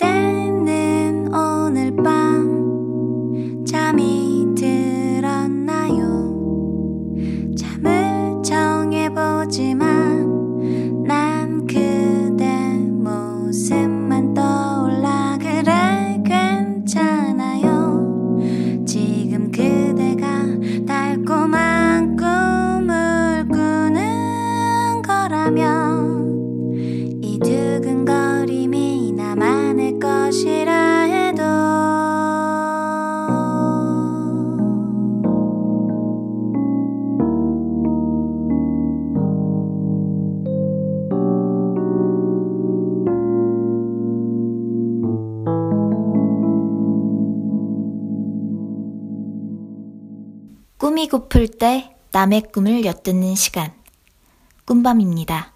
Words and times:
그 0.00 0.39
때 51.60 51.94
남의 52.12 52.44
꿈을 52.54 52.86
엿듣는 52.86 53.34
시간. 53.34 53.74
꿈밤입니다. 54.64 55.52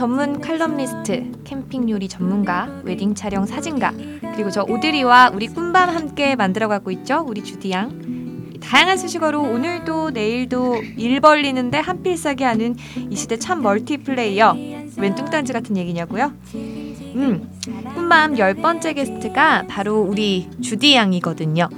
전문 0.00 0.40
칼럼니스트, 0.40 1.42
캠핑 1.44 1.90
요리 1.90 2.08
전문가, 2.08 2.80
웨딩 2.84 3.14
촬영 3.14 3.44
사진가, 3.44 3.92
그리고 4.34 4.50
저 4.50 4.62
오드리와 4.62 5.30
우리 5.34 5.46
꿈밤 5.46 5.90
함께 5.90 6.36
만들어가고 6.36 6.90
있죠. 6.92 7.22
우리 7.28 7.44
주디양. 7.44 8.60
다양한 8.62 8.96
수식어로 8.96 9.42
오늘도 9.42 10.12
내일도 10.12 10.80
일 10.96 11.20
벌리는데 11.20 11.80
한필싸게 11.80 12.46
하는 12.46 12.76
이 13.10 13.14
시대 13.14 13.36
참 13.36 13.60
멀티플레이어. 13.60 14.56
웬 14.96 15.14
뚱딴지 15.14 15.52
같은 15.52 15.76
얘기냐고요? 15.76 16.32
음, 16.54 17.50
꿈밤 17.94 18.38
열 18.38 18.54
번째 18.54 18.94
게스트가 18.94 19.66
바로 19.68 20.00
우리 20.00 20.48
주디 20.62 20.94
양이거든요. 20.94 21.68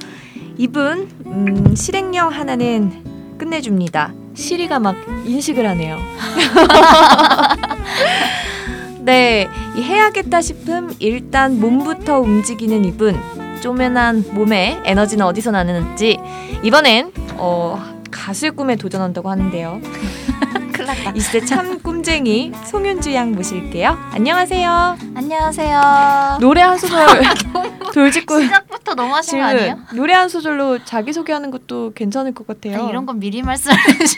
이분 0.58 1.08
음, 1.26 1.74
실행력 1.74 2.32
하나는 2.32 3.36
끝내줍니다. 3.36 4.14
시리가 4.34 4.78
막 4.78 4.94
인식을 5.26 5.68
하네요. 5.70 5.98
네, 9.00 9.48
이 9.76 9.82
해야겠다 9.82 10.40
싶음 10.40 10.94
일단 11.00 11.60
몸부터 11.60 12.20
움직이는 12.20 12.84
이분 12.84 13.18
쪼맨한 13.60 14.26
몸에 14.32 14.80
에너지는 14.84 15.26
어디서 15.26 15.50
나는지 15.50 16.18
이번엔 16.62 17.12
어, 17.36 17.82
가수의 18.10 18.52
꿈에 18.52 18.76
도전한다고 18.76 19.28
하는데요. 19.30 19.80
이 21.14 21.20
시대 21.20 21.40
참 21.44 21.78
꿈쟁이 21.80 22.50
송윤주 22.64 23.12
양 23.14 23.32
모실게요. 23.32 23.98
안녕하세요. 24.12 24.96
안녕하세요. 25.14 26.38
노래 26.40 26.62
한 26.62 26.78
소절 26.78 27.06
돌직구 27.92 28.40
시작부터 28.42 28.94
너무 28.94 29.14
하신 29.14 29.38
거 29.38 29.44
아니에요? 29.44 29.78
노래 29.94 30.14
한 30.14 30.30
소절로 30.30 30.82
자기 30.84 31.12
소개하는 31.12 31.50
것도 31.50 31.92
괜찮을 31.94 32.32
것 32.32 32.46
같아요. 32.46 32.86
아, 32.86 32.88
이런 32.88 33.04
건 33.04 33.20
미리 33.20 33.42
말씀해 33.42 33.76
주셔. 33.98 34.16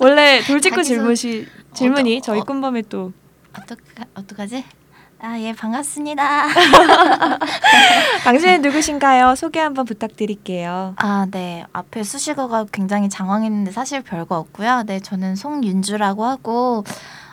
원래 0.00 0.40
돌직구 0.44 0.82
질문이 0.82 1.46
질문이 1.72 2.18
어, 2.18 2.20
저희 2.20 2.40
어. 2.40 2.44
꿈밤에 2.44 2.82
또 2.88 3.12
어떡 3.56 3.78
어떡하지? 4.14 4.64
아, 5.18 5.40
예, 5.40 5.52
반갑습니다. 5.54 6.46
당신은 8.24 8.60
누구신가요? 8.62 9.34
소개 9.34 9.60
한번 9.60 9.86
부탁드릴게요. 9.86 10.94
아, 10.96 11.26
네. 11.30 11.64
앞에 11.72 12.02
수식어가 12.02 12.66
굉장히 12.70 13.08
장황했는데 13.08 13.72
사실 13.72 14.02
별거 14.02 14.36
없고요. 14.38 14.82
네, 14.86 15.00
저는 15.00 15.34
송윤주라고 15.36 16.24
하고 16.24 16.84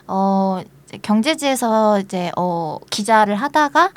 어 0.07 0.61
이제 0.87 0.97
경제지에서 1.01 1.99
이제 1.99 2.31
어 2.37 2.77
기자를 2.89 3.35
하다가 3.35 3.91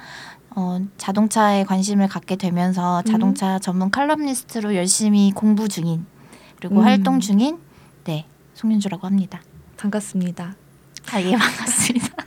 어 0.57 0.81
자동차에 0.99 1.63
관심을 1.65 2.09
갖게 2.09 2.35
되면서 2.37 3.01
음. 3.01 3.05
자동차 3.05 3.59
전문 3.61 3.91
칼럼니스트로 3.91 4.75
열심히 4.75 5.31
공부 5.33 5.69
중인 5.69 6.07
그리고 6.59 6.81
음. 6.81 6.85
활동 6.85 7.21
중인 7.21 7.59
네, 8.05 8.27
송윤주라고 8.55 9.07
합니다. 9.07 9.41
반갑습니다. 9.77 10.57
아, 11.13 11.21
예, 11.23 11.31
반갑습니다. 11.37 12.26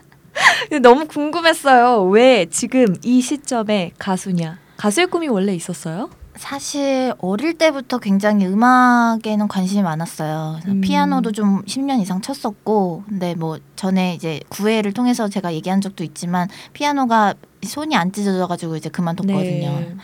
너무 0.77 1.07
궁금했어요. 1.07 2.03
왜 2.03 2.45
지금 2.49 2.95
이 3.03 3.21
시점에 3.21 3.91
가수냐? 3.97 4.59
가수의 4.77 5.07
꿈이 5.07 5.27
원래 5.27 5.55
있었어요? 5.55 6.11
사실 6.35 7.13
어릴 7.17 7.57
때부터 7.57 7.97
굉장히 7.97 8.45
음악에는 8.45 9.49
관심이 9.49 9.81
많았어요. 9.81 10.59
그래서 10.61 10.71
음. 10.71 10.81
피아노도 10.81 11.33
좀 11.33 11.63
10년 11.63 11.99
이상 11.99 12.21
쳤었고, 12.21 13.03
근데 13.09 13.35
뭐 13.35 13.57
전에 13.75 14.13
이제 14.13 14.39
구회를 14.47 14.93
통해서 14.93 15.27
제가 15.27 15.53
얘기한 15.53 15.81
적도 15.81 16.03
있지만 16.05 16.47
피아노가 16.71 17.33
손이 17.61 17.95
안 17.97 18.13
찢어져가지고 18.13 18.77
이제 18.77 18.89
그만뒀거든요. 18.89 19.79
네. 19.79 19.95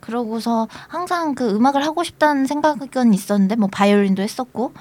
그러고서 0.00 0.68
항상 0.88 1.34
그 1.34 1.48
음악을 1.48 1.84
하고 1.86 2.04
싶다는 2.04 2.46
생각은 2.46 3.14
있었는데 3.14 3.56
뭐 3.56 3.68
바이올린도 3.72 4.22
했었고, 4.22 4.72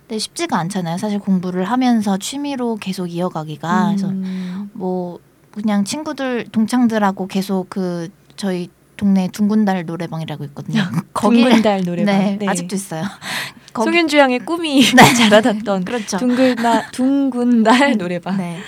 근데 0.00 0.18
쉽지가 0.18 0.56
않잖아요. 0.58 0.98
사실 0.98 1.18
공부를 1.18 1.64
하면서 1.64 2.16
취미로 2.16 2.76
계속 2.76 3.06
이어가기가 3.06 3.86
그래서 3.86 4.08
음. 4.08 4.45
뭐 4.76 5.18
그냥 5.52 5.84
친구들 5.84 6.46
동창들하고 6.52 7.26
계속 7.28 7.68
그 7.70 8.08
저희 8.36 8.70
동네 8.96 9.28
둥근달 9.28 9.84
노래방이라고 9.84 10.44
있거든요. 10.46 10.82
둥근달 11.20 11.82
노래방. 11.84 12.18
네, 12.18 12.36
네. 12.38 12.46
아직도 12.48 12.74
있어요. 12.76 13.02
거기- 13.72 13.90
송윤주 13.90 14.16
양의 14.18 14.38
꿈이 14.40 14.82
자라났던 15.18 15.84
그렇죠. 15.84 16.16
둥글나 16.18 16.90
둥근달 16.92 17.96
노래방. 17.98 18.36
네. 18.38 18.58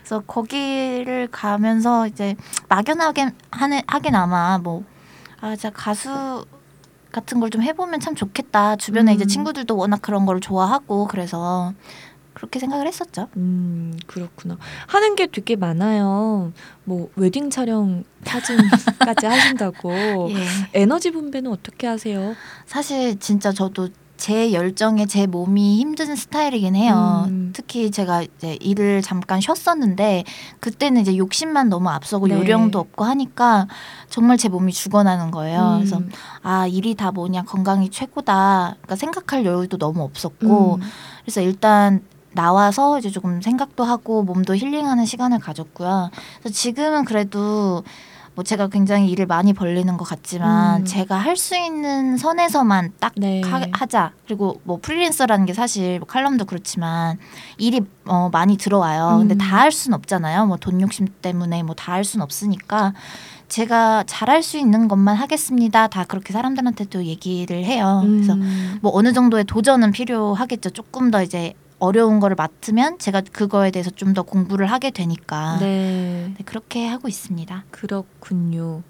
그래서 0.00 0.20
거기를 0.26 1.28
가면서 1.30 2.06
이제 2.06 2.34
막연하게 2.68 3.30
하는 3.50 3.80
하긴 3.86 4.14
아마 4.14 4.58
뭐 4.58 4.84
아, 5.40 5.50
진짜 5.54 5.70
가수 5.70 6.44
같은 7.12 7.40
걸 7.40 7.48
좀 7.50 7.62
해보면 7.62 8.00
참 8.00 8.14
좋겠다. 8.14 8.76
주변에 8.76 9.14
이제 9.14 9.24
음. 9.24 9.28
친구들도 9.28 9.74
워낙 9.76 10.00
그런 10.02 10.26
걸 10.26 10.40
좋아하고 10.40 11.06
그래서 11.08 11.72
그렇게 12.38 12.60
생각을 12.60 12.86
했었죠. 12.86 13.26
음 13.36 13.98
그렇구나. 14.06 14.56
하는 14.86 15.16
게 15.16 15.26
되게 15.26 15.56
많아요. 15.56 16.52
뭐 16.84 17.10
웨딩 17.16 17.50
촬영 17.50 18.04
사진까지 18.24 19.26
하신다고. 19.26 20.30
예. 20.30 20.44
에너지 20.72 21.10
분배는 21.10 21.50
어떻게 21.50 21.88
하세요? 21.88 22.34
사실 22.64 23.18
진짜 23.18 23.50
저도 23.52 23.88
제 24.16 24.52
열정에 24.52 25.06
제 25.06 25.26
몸이 25.26 25.78
힘든 25.78 26.14
스타일이긴 26.14 26.74
해요. 26.76 27.26
음. 27.28 27.52
특히 27.54 27.90
제가 27.90 28.22
이제 28.22 28.56
일을 28.60 29.02
잠깐 29.02 29.40
쉬었었는데 29.40 30.24
그때는 30.60 31.02
이제 31.02 31.16
욕심만 31.16 31.68
너무 31.68 31.88
앞서고 31.88 32.28
네. 32.28 32.34
요령도 32.34 32.78
없고 32.78 33.04
하니까 33.04 33.66
정말 34.08 34.36
제 34.36 34.48
몸이 34.48 34.72
죽어나는 34.72 35.32
거예요. 35.32 35.74
음. 35.74 35.78
그래서 35.78 36.00
아 36.42 36.66
일이 36.68 36.94
다 36.94 37.10
뭐냐 37.10 37.42
건강이 37.42 37.90
최고다. 37.90 38.74
그러니까 38.76 38.96
생각할 38.96 39.44
여유도 39.44 39.76
너무 39.76 40.02
없었고 40.02 40.76
음. 40.76 40.80
그래서 41.22 41.40
일단 41.40 42.00
나와서 42.32 42.98
이제 42.98 43.10
조금 43.10 43.40
생각도 43.40 43.84
하고 43.84 44.22
몸도 44.22 44.54
힐링하는 44.56 45.04
시간을 45.06 45.38
가졌고요. 45.40 46.10
그래서 46.40 46.54
지금은 46.54 47.04
그래도 47.04 47.82
뭐 48.34 48.44
제가 48.44 48.68
굉장히 48.68 49.10
일을 49.10 49.26
많이 49.26 49.52
벌리는 49.52 49.96
것 49.96 50.04
같지만 50.04 50.82
음. 50.82 50.84
제가 50.84 51.16
할 51.16 51.36
수 51.36 51.56
있는 51.56 52.16
선에서만 52.16 52.92
딱 53.00 53.12
네. 53.16 53.40
하, 53.42 53.86
자 53.86 54.12
그리고 54.26 54.60
뭐 54.62 54.78
프리랜서라는 54.80 55.44
게 55.44 55.54
사실 55.54 55.98
뭐 55.98 56.06
칼럼도 56.06 56.44
그렇지만 56.44 57.18
일이 57.56 57.80
어, 58.06 58.28
많이 58.32 58.56
들어와요. 58.56 59.16
근데 59.18 59.34
음. 59.34 59.38
다할 59.38 59.72
수는 59.72 59.96
없잖아요. 59.96 60.46
뭐 60.46 60.56
돈 60.58 60.80
욕심 60.80 61.08
때문에 61.20 61.64
뭐 61.64 61.74
다 61.74 61.92
할 61.94 62.04
수는 62.04 62.22
없으니까 62.22 62.92
제가 63.48 64.04
잘할 64.06 64.42
수 64.44 64.56
있는 64.58 64.86
것만 64.88 65.16
하겠습니다. 65.16 65.88
다 65.88 66.04
그렇게 66.04 66.32
사람들한테도 66.32 67.06
얘기를 67.06 67.64
해요. 67.64 68.02
그래서 68.04 68.34
음. 68.34 68.78
뭐 68.82 68.92
어느 68.94 69.12
정도의 69.12 69.44
도전은 69.44 69.90
필요하겠죠. 69.90 70.70
조금 70.70 71.10
더 71.10 71.22
이제 71.24 71.54
어려운 71.78 72.18
거를 72.20 72.34
맡으면 72.36 72.98
제가 72.98 73.22
그거에 73.32 73.70
대해서 73.70 73.90
좀 73.90 74.14
더 74.14 74.22
공부를 74.22 74.66
하게 74.66 74.90
되니까 74.90 75.58
네. 75.60 76.32
네, 76.36 76.44
그렇게 76.44 76.86
하고 76.86 77.08
있습니다. 77.08 77.64
그렇군요. 77.70 78.82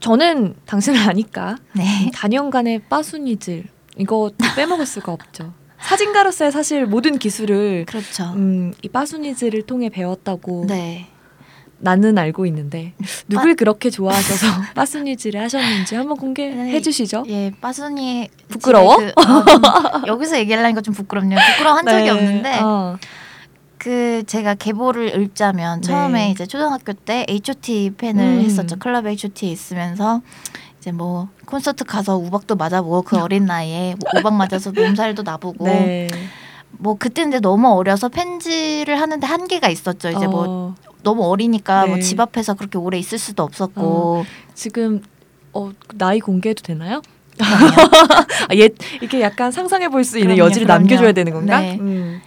저는 0.00 0.54
당신을 0.66 1.08
아니까 1.08 1.56
네. 1.74 2.10
단연간의 2.14 2.84
빠순이질 2.88 3.66
이거 3.96 4.30
빼먹을 4.56 4.86
수가 4.86 5.12
없죠. 5.12 5.52
사진가로서의 5.80 6.50
사실 6.52 6.86
모든 6.86 7.18
기술을 7.18 7.84
그렇죠. 7.86 8.24
음, 8.34 8.72
이 8.82 8.88
빠순이질을 8.88 9.62
통해 9.66 9.88
배웠다고 9.90 10.64
네. 10.68 11.08
나는 11.84 12.16
알고 12.16 12.46
있는데 12.46 12.94
누굴 13.28 13.54
그렇게 13.56 13.90
좋아하셔서 13.90 14.46
빠순이질을 14.74 15.40
하셨는지 15.40 15.94
한번 15.94 16.16
공개해 16.16 16.54
네. 16.54 16.80
주시죠. 16.80 17.24
예, 17.28 17.52
빠순이 17.60 18.30
부끄러워? 18.48 18.96
그, 18.96 19.12
어, 19.16 19.44
좀 19.44 20.06
여기서 20.06 20.38
얘기하려니까 20.38 20.80
좀 20.80 20.94
부끄럽네요. 20.94 21.38
부끄러워한 21.52 21.84
적이 21.86 22.04
네. 22.04 22.10
없는데 22.10 22.58
어. 22.60 22.96
그 23.76 24.22
제가 24.26 24.54
계보를 24.54 25.20
읽자면 25.20 25.82
네. 25.82 25.86
처음에 25.86 26.30
이제 26.30 26.46
초등학교 26.46 26.94
때 26.94 27.26
H.O.T 27.28 27.92
팬을 27.98 28.24
음. 28.24 28.40
했었죠. 28.40 28.76
클럽 28.78 29.06
H.O.T 29.06 29.50
있으면서 29.50 30.22
이제 30.80 30.90
뭐 30.90 31.28
콘서트 31.44 31.84
가서 31.84 32.16
우박도 32.16 32.56
맞아보고 32.56 33.02
그 33.02 33.18
어린 33.18 33.44
나이에 33.44 33.94
뭐 34.00 34.20
우박 34.20 34.34
맞아서 34.34 34.72
몸살도 34.72 35.22
나보고 35.22 35.66
네. 35.66 36.08
뭐 36.70 36.96
그때 36.98 37.22
근데 37.22 37.40
너무 37.40 37.68
어려서 37.74 38.08
편지를 38.08 38.98
하는데 38.98 39.26
한계가 39.26 39.68
있었죠. 39.68 40.08
이제 40.08 40.26
뭐 40.26 40.46
어, 40.48 40.74
너무 41.04 41.24
어리니까 41.30 41.84
네. 41.84 41.90
뭐집 41.90 42.18
앞에서 42.18 42.54
그렇게 42.54 42.78
오래 42.78 42.98
있을 42.98 43.18
수도 43.18 43.42
없었고 43.44 44.24
지금 44.54 45.02
어, 45.52 45.70
나이 45.94 46.18
공개해도 46.18 46.62
되나요? 46.62 47.00
아, 47.40 48.54
예, 48.54 48.68
이렇게 49.00 49.20
약간 49.20 49.50
상상해 49.52 49.88
볼 49.88 50.04
수 50.04 50.18
있는 50.18 50.34
그럼요, 50.34 50.48
여지를 50.50 50.66
그럼요. 50.66 50.80
남겨줘야 50.80 51.12
되는 51.12 51.32
건가? 51.32 51.60
네. 51.60 51.78
음. 51.80 52.20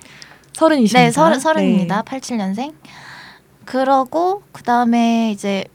서른이십니다. 0.53 0.99
네, 1.05 1.11
서른 1.11 1.39
서른입니다. 1.39 2.03
87년생. 2.03 2.73
그러고 3.65 4.43
그 4.51 4.63
다음에 4.63 5.31
이제 5.31 5.65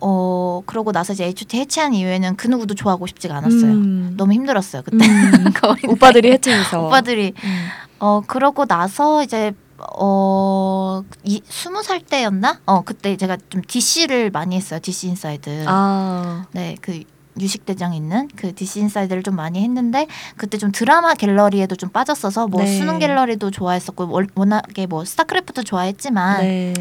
어 0.00 0.62
그러고 0.66 0.90
나서 0.92 1.12
이제 1.12 1.24
H.O.T 1.26 1.58
해체한 1.58 1.94
이후에는 1.94 2.36
그 2.36 2.48
누구도 2.48 2.74
좋아하고 2.74 3.06
싶지가 3.06 3.36
않았어요. 3.36 3.70
음. 3.72 4.14
너무 4.16 4.32
힘들었어요 4.32 4.82
그때. 4.82 5.04
음. 5.06 5.52
오빠들이 5.90 6.32
해체해서 6.32 6.86
오빠들이 6.86 7.34
음. 7.44 7.66
어 7.98 8.22
그러고 8.26 8.64
나서 8.66 9.22
이제 9.22 9.52
어 9.98 11.02
이, 11.24 11.42
스무 11.48 11.82
살 11.82 12.00
때였나? 12.00 12.60
어 12.66 12.82
그때 12.82 13.16
제가 13.16 13.36
좀 13.50 13.62
DC를 13.66 14.30
많이 14.30 14.56
했어요. 14.56 14.80
DC 14.80 15.08
인사이드. 15.08 15.64
아, 15.66 16.44
네, 16.52 16.76
그 16.80 17.02
유식 17.40 17.64
대장 17.64 17.94
있는 17.94 18.28
그 18.36 18.54
DC 18.54 18.80
인사이드를 18.80 19.22
좀 19.22 19.36
많이 19.36 19.62
했는데 19.62 20.06
그때 20.36 20.58
좀 20.58 20.70
드라마 20.70 21.14
갤러리에도 21.14 21.76
좀 21.76 21.88
빠졌어서 21.88 22.46
뭐 22.46 22.62
네. 22.62 22.76
수능 22.78 22.98
갤러리도 22.98 23.50
좋아했었고 23.50 24.08
월- 24.10 24.26
워낙에 24.34 24.86
뭐 24.86 25.04
스타크래프트 25.04 25.64
좋아했지만 25.64 26.42
네. 26.42 26.74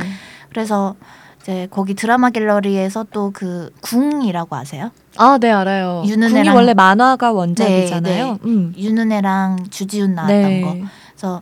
그래서 0.49 0.95
이제 1.41 1.67
거기 1.71 1.93
드라마 1.93 2.29
갤러리에서 2.31 3.05
또 3.11 3.31
그 3.33 3.71
궁이라고 3.81 4.55
아세요? 4.55 4.91
아, 5.17 5.37
네 5.39 5.49
알아요. 5.51 6.03
윤은혜랑- 6.05 6.43
궁이 6.43 6.49
원래 6.49 6.73
만화가 6.73 7.31
원작이잖아요. 7.31 8.27
네, 8.33 8.37
음. 8.43 8.73
윤은혜랑 8.77 9.67
주지훈 9.69 10.15
나왔던 10.15 10.41
네. 10.41 10.61
거. 10.61 10.75
그래서 11.15 11.41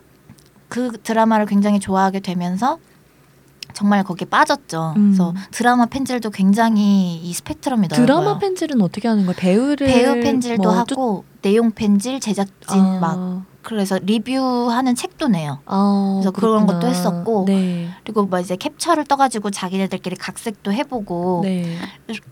그 0.69 0.91
드라마를 1.03 1.45
굉장히 1.45 1.79
좋아하게 1.79 2.21
되면서 2.21 2.77
정말 3.73 4.03
거기에 4.03 4.27
빠졌죠. 4.29 4.93
음. 4.97 5.11
그래서 5.11 5.33
드라마 5.51 5.85
팬질도 5.85 6.31
굉장히 6.31 7.15
이 7.15 7.33
스펙트럼이 7.33 7.87
넓어요. 7.87 8.05
드라마 8.05 8.39
팬질은 8.39 8.81
어떻게 8.81 9.07
하는 9.07 9.25
거예요? 9.25 9.35
배우를 9.37 9.87
배우 9.87 10.15
팬질도 10.15 10.63
뭐 10.63 10.71
하고 10.71 11.23
내용 11.41 11.71
팬질, 11.71 12.19
제작진 12.19 12.79
아, 12.79 12.99
막 12.99 13.45
그래서 13.61 13.99
리뷰하는 14.01 14.95
책도 14.95 15.27
내요. 15.27 15.59
아, 15.65 16.13
그래서 16.15 16.31
그런 16.31 16.65
그렇구나. 16.65 16.79
것도 16.79 16.87
했었고. 16.87 17.45
네. 17.47 17.89
그리고 18.03 18.25
뭐 18.25 18.39
이제 18.39 18.55
캡처를 18.55 19.05
떠가지고 19.05 19.51
자기네들끼리 19.51 20.15
각색도 20.15 20.73
해보고 20.73 21.41
네. 21.43 21.77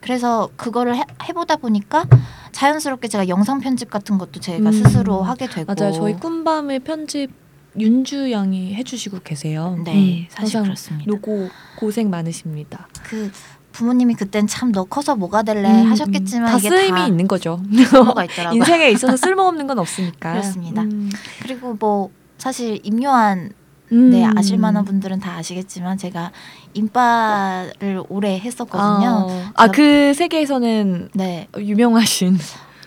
그래서 0.02 0.50
그거를 0.58 0.96
해, 0.96 1.04
해보다 1.30 1.58
보니까 1.58 2.06
자연스럽게 2.52 3.08
제가 3.08 3.28
영상 3.28 3.60
편집 3.60 3.90
같은 3.90 4.18
것도 4.18 4.40
제가 4.40 4.70
음. 4.70 4.72
스스로 4.72 5.22
하게 5.22 5.48
되고 5.48 5.74
맞아요. 5.74 5.94
저희 5.94 6.16
꿈밤의 6.16 6.80
편집 6.80 7.47
윤주 7.80 8.32
양이 8.32 8.74
해주시고 8.76 9.20
계세요. 9.24 9.78
네 9.84 10.22
음, 10.22 10.26
사실 10.30 10.62
그렇습니다. 10.64 11.10
노고 11.12 11.50
고생 11.78 12.10
많으십니다. 12.10 12.88
그 13.04 13.32
부모님이 13.72 14.16
그땐 14.16 14.48
참 14.48 14.72
너 14.72 14.84
커서 14.86 15.16
뭐가 15.16 15.44
될래 15.44 15.70
음, 15.70 15.92
하셨겠지만 15.92 16.52
다 16.52 16.58
이게 16.58 16.70
쓰임이 16.70 16.90
다 17.00 17.08
있는 17.08 17.28
거죠. 17.28 17.62
쓸모가 17.72 18.24
있더라고요. 18.26 18.58
인생에 18.58 18.90
있어서 18.92 19.16
쓸모없는 19.18 19.68
건 19.68 19.78
없으니까. 19.80 20.32
그렇습니다. 20.32 20.82
음. 20.82 21.10
그리고 21.44 21.76
뭐 21.80 22.10
사실 22.38 22.80
임요한 22.84 23.52
음. 23.92 24.10
네 24.10 24.26
아실 24.36 24.58
만한 24.58 24.84
분들은 24.84 25.20
다 25.20 25.36
아시겠지만 25.38 25.98
제가 25.98 26.32
인파를 26.74 28.04
오래 28.10 28.40
했었거든요. 28.40 29.28
아그 29.56 30.14
세계에서는 30.16 31.10
네 31.14 31.48
유명하신. 31.58 32.38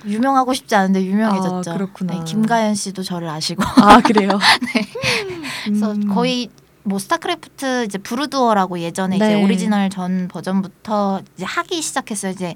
유명하고 0.06 0.54
싶지 0.54 0.74
않은데 0.74 1.04
유명해졌죠. 1.04 1.70
아, 1.70 1.74
그렇구나. 1.74 2.14
네, 2.14 2.24
김가연 2.24 2.74
씨도 2.74 3.02
저를 3.02 3.28
아시고 3.28 3.62
아 3.62 4.00
그래요. 4.00 4.30
그래서 5.64 5.92
음. 5.92 6.14
거의 6.14 6.48
뭐 6.82 6.98
스타크래프트 6.98 7.84
이제 7.84 7.98
Brood 7.98 8.33
War라고 8.33 8.80
예전에 8.80 9.16
이제 9.16 9.28
네. 9.28 9.44
오리지널 9.44 9.90
전 9.90 10.28
버전부터 10.28 11.20
이제 11.36 11.44
하기 11.44 11.82
시작했어요. 11.82 12.32
이제 12.32 12.54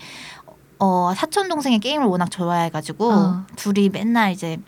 어 0.78 1.12
사촌 1.14 1.48
동생이 1.48 1.78
게임을 1.78 2.06
워낙 2.06 2.30
좋아해가지고 2.30 3.12
아. 3.12 3.46
둘이 3.56 3.90
맨날 3.90 4.32
이제 4.32 4.58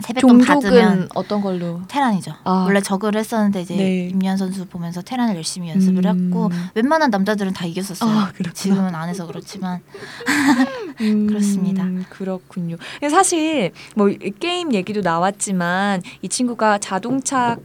세뱃돈 0.00 0.38
받으면 0.38 1.08
어떤 1.14 1.40
걸로? 1.40 1.80
테란이죠. 1.88 2.34
아. 2.44 2.64
원래 2.66 2.80
저그를 2.80 3.18
했었는데 3.20 3.62
이제 3.62 3.76
네. 3.76 4.08
임요환 4.08 4.36
선수 4.36 4.66
보면서 4.66 5.02
테란을 5.02 5.36
열심히 5.36 5.70
연습을 5.70 6.06
음. 6.06 6.26
했고 6.26 6.50
웬만한 6.74 7.10
남자들은 7.10 7.52
다 7.52 7.66
이겼었어요. 7.66 8.10
아. 8.10 8.32
지금은 8.52 8.94
안 8.94 9.08
해서 9.08 9.26
그렇지만 9.26 9.80
음, 11.00 11.26
그렇습니다. 11.26 11.86
그렇군요. 12.10 12.76
사실 13.10 13.72
뭐이 13.96 14.18
게임 14.40 14.74
얘기도 14.74 15.00
나왔지만 15.00 16.02
이 16.22 16.28
친구가 16.28 16.78
자동차 16.78 17.56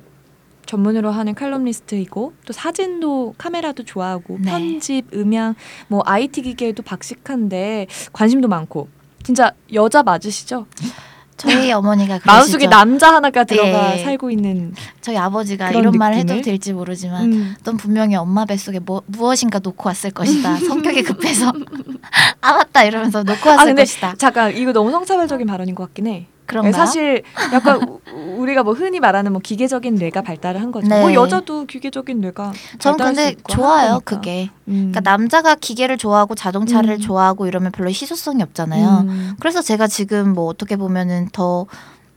전문으로 0.66 1.10
하는 1.10 1.34
칼럼니스트이고 1.34 2.34
또 2.46 2.54
사진도 2.54 3.34
카메라도 3.40 3.84
좋아하고 3.84 4.38
네. 4.40 4.52
편집, 4.52 5.08
음향, 5.14 5.56
뭐 5.88 6.04
IT 6.06 6.44
기계에도 6.44 6.84
박식한데 6.84 7.88
관심도 8.14 8.48
많고 8.48 8.88
진짜 9.24 9.52
여자 9.74 10.04
맞으시죠? 10.04 10.68
저희 11.40 11.72
어머니가 11.74 12.20
마음속에. 12.26 12.68
남자 12.68 13.14
하나가 13.14 13.44
들어가 13.44 13.98
예. 13.98 14.04
살고 14.04 14.30
있는 14.30 14.74
저희 15.02 15.18
아버지가 15.18 15.72
이런 15.72 15.94
말 15.98 16.14
해도? 16.14 16.40
될지 16.42 16.74
모르지만 16.74 17.32
음. 17.32 17.56
넌 17.64 17.78
분명히 17.78 18.16
엄마 18.16 18.46
뱃속에 18.46 18.80
뭐, 18.80 19.02
무엇인가 19.08 19.60
놓고 19.60 19.88
왔을 19.90 20.12
것이다. 20.12 20.58
성격이 20.68 21.04
급해서 21.04 21.52
아 22.42 22.54
맞다 22.54 22.84
이러면서 22.84 23.24
놓고 23.24 23.50
왔을 23.50 23.72
아 23.72 23.74
것이다. 23.74 24.16
잠깐 24.18 24.56
이거 24.56 24.72
너무 24.74 24.92
성차별적인 24.92 25.48
발언인 25.48 25.74
것 25.76 25.86
같긴 25.86 26.08
해. 26.08 26.28
그런가요? 26.50 26.74
사실 26.74 27.24
약간 27.54 27.88
우- 27.88 28.00
우리가 28.42 28.64
뭐 28.64 28.74
흔히 28.74 29.00
말하는 29.00 29.32
뭐 29.32 29.40
기계적인 29.42 29.96
뇌가 29.96 30.22
발달을 30.24 30.62
한 30.62 30.72
거죠. 30.72 30.88
네. 30.88 31.00
뭐 31.02 31.14
여자도 31.14 31.66
기계적인 31.66 32.20
뇌가 32.22 32.52
수 32.80 32.96
근데 32.98 33.36
좋아요. 33.48 34.00
그게. 34.04 34.50
음. 34.68 34.92
그러니까 34.92 35.02
남자가 35.02 35.56
기계를 35.56 35.98
좋아하고 35.98 36.36
자동차를 36.36 36.96
음. 36.96 37.00
좋아하고 37.00 37.48
이러면 37.48 37.72
별로 37.72 37.90
희소성이 37.90 38.42
없잖아요. 38.44 39.06
음. 39.08 39.34
그래서 39.40 39.62
제가 39.62 39.88
지금 39.88 40.34
뭐 40.34 40.46
어떻게 40.48 40.76
보면은 40.76 41.30
더 41.32 41.66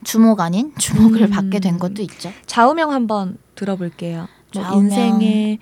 주목 0.04 0.40
아닌 0.40 0.72
주목을 0.78 1.22
음. 1.22 1.30
받게 1.30 1.60
된 1.60 1.78
것도 1.78 2.02
있죠. 2.02 2.32
좌우명 2.46 2.90
한번 2.92 3.36
들어볼게요. 3.54 4.28
뭐 4.54 4.62
좌우명. 4.64 4.84
인생의 4.84 5.58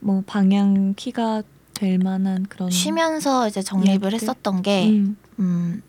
뭐 0.00 0.22
방향 0.26 0.94
키가 0.96 1.42
될 1.74 1.98
만한 1.98 2.46
그런 2.48 2.70
쉬면서 2.70 3.48
이제 3.48 3.60
정립을 3.62 3.90
이야기들? 3.92 4.12
했었던 4.14 4.62
게 4.62 5.02
음. 5.38 5.82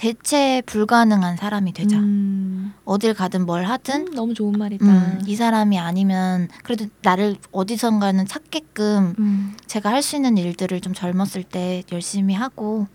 음, 0.00 0.12
대체 0.12 0.62
불가능한 0.66 1.36
사람이 1.36 1.72
되자. 1.72 1.98
음. 1.98 2.72
어딜 2.84 3.14
가든 3.14 3.46
뭘 3.46 3.64
하든 3.64 4.08
음, 4.08 4.14
너무 4.14 4.34
좋은 4.34 4.58
말이다. 4.58 4.84
음, 4.84 5.20
이 5.26 5.36
사람이 5.36 5.78
아니면 5.78 6.48
그래도 6.62 6.86
나를 7.02 7.36
어디선가는 7.52 8.26
찾게끔 8.26 9.14
음. 9.18 9.56
제가 9.66 9.90
할 9.90 10.00
수 10.02 10.16
있는 10.16 10.38
일들을 10.38 10.80
좀 10.80 10.94
젊었을 10.94 11.42
때 11.44 11.82
열심히 11.92 12.34
하고 12.34 12.86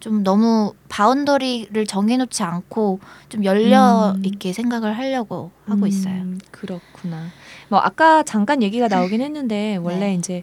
좀 0.00 0.24
너무 0.24 0.74
boundary를 0.88 1.86
정해놓지 1.86 2.42
않고 2.42 2.98
좀 3.28 3.44
열려 3.44 4.14
음. 4.16 4.24
있게 4.24 4.52
생각을 4.52 4.98
하려고 4.98 5.52
하고 5.66 5.82
음, 5.82 5.86
있어요. 5.86 6.24
그렇구나. 6.50 7.26
뭐 7.68 7.78
아까 7.78 8.24
잠깐 8.24 8.60
얘기가 8.62 8.88
나오긴 8.88 9.20
했는데 9.20 9.76
원래 9.76 10.00
네. 10.08 10.14
이제 10.14 10.42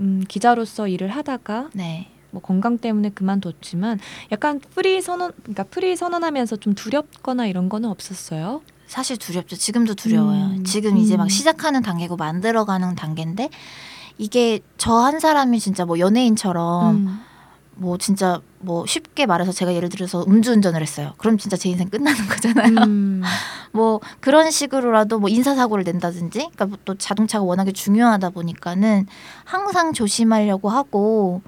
음, 0.00 0.22
기자로서 0.28 0.86
일을 0.88 1.08
하다가 1.08 1.70
네. 1.72 2.08
뭐 2.30 2.40
건강 2.42 2.78
때문에 2.78 3.10
그만뒀지만 3.10 3.98
약간 4.32 4.60
프리 4.74 5.00
선언 5.00 5.32
그러니까 5.42 5.64
프리 5.64 5.96
선언하면서 5.96 6.56
좀 6.56 6.74
두렵거나 6.74 7.46
이런 7.46 7.68
거는 7.68 7.88
없었어요. 7.88 8.62
사실 8.86 9.16
두렵죠. 9.16 9.56
지금도 9.56 9.94
두려워요. 9.94 10.46
음, 10.46 10.64
지금 10.64 10.96
이제 10.96 11.14
음. 11.16 11.18
막 11.18 11.30
시작하는 11.30 11.80
단계고 11.82 12.16
만들어가는 12.16 12.94
단계인데 12.96 13.48
이게 14.18 14.60
저 14.78 15.04
한 15.04 15.20
사람이 15.20 15.60
진짜 15.60 15.84
뭐 15.84 15.98
연예인처럼 15.98 16.96
음. 16.96 17.20
뭐 17.76 17.96
진짜 17.96 18.40
뭐 18.58 18.84
쉽게 18.84 19.24
말해서 19.24 19.52
제가 19.52 19.72
예를 19.74 19.88
들어서 19.88 20.22
음주운전을 20.26 20.82
했어요. 20.82 21.14
그럼 21.16 21.38
진짜 21.38 21.56
제 21.56 21.70
인생 21.70 21.88
끝나는 21.88 22.26
거잖아요. 22.28 22.84
음. 22.86 23.22
뭐 23.72 24.00
그런 24.20 24.50
식으로라도 24.50 25.18
뭐 25.20 25.30
인사사고를 25.30 25.84
낸다든지 25.84 26.38
그러니까 26.38 26.66
뭐또 26.66 26.96
자동차가 26.96 27.44
워낙에 27.44 27.72
중요하다 27.72 28.30
보니까는 28.30 29.06
항상 29.44 29.92
조심하려고 29.94 30.68
하고 30.68 31.40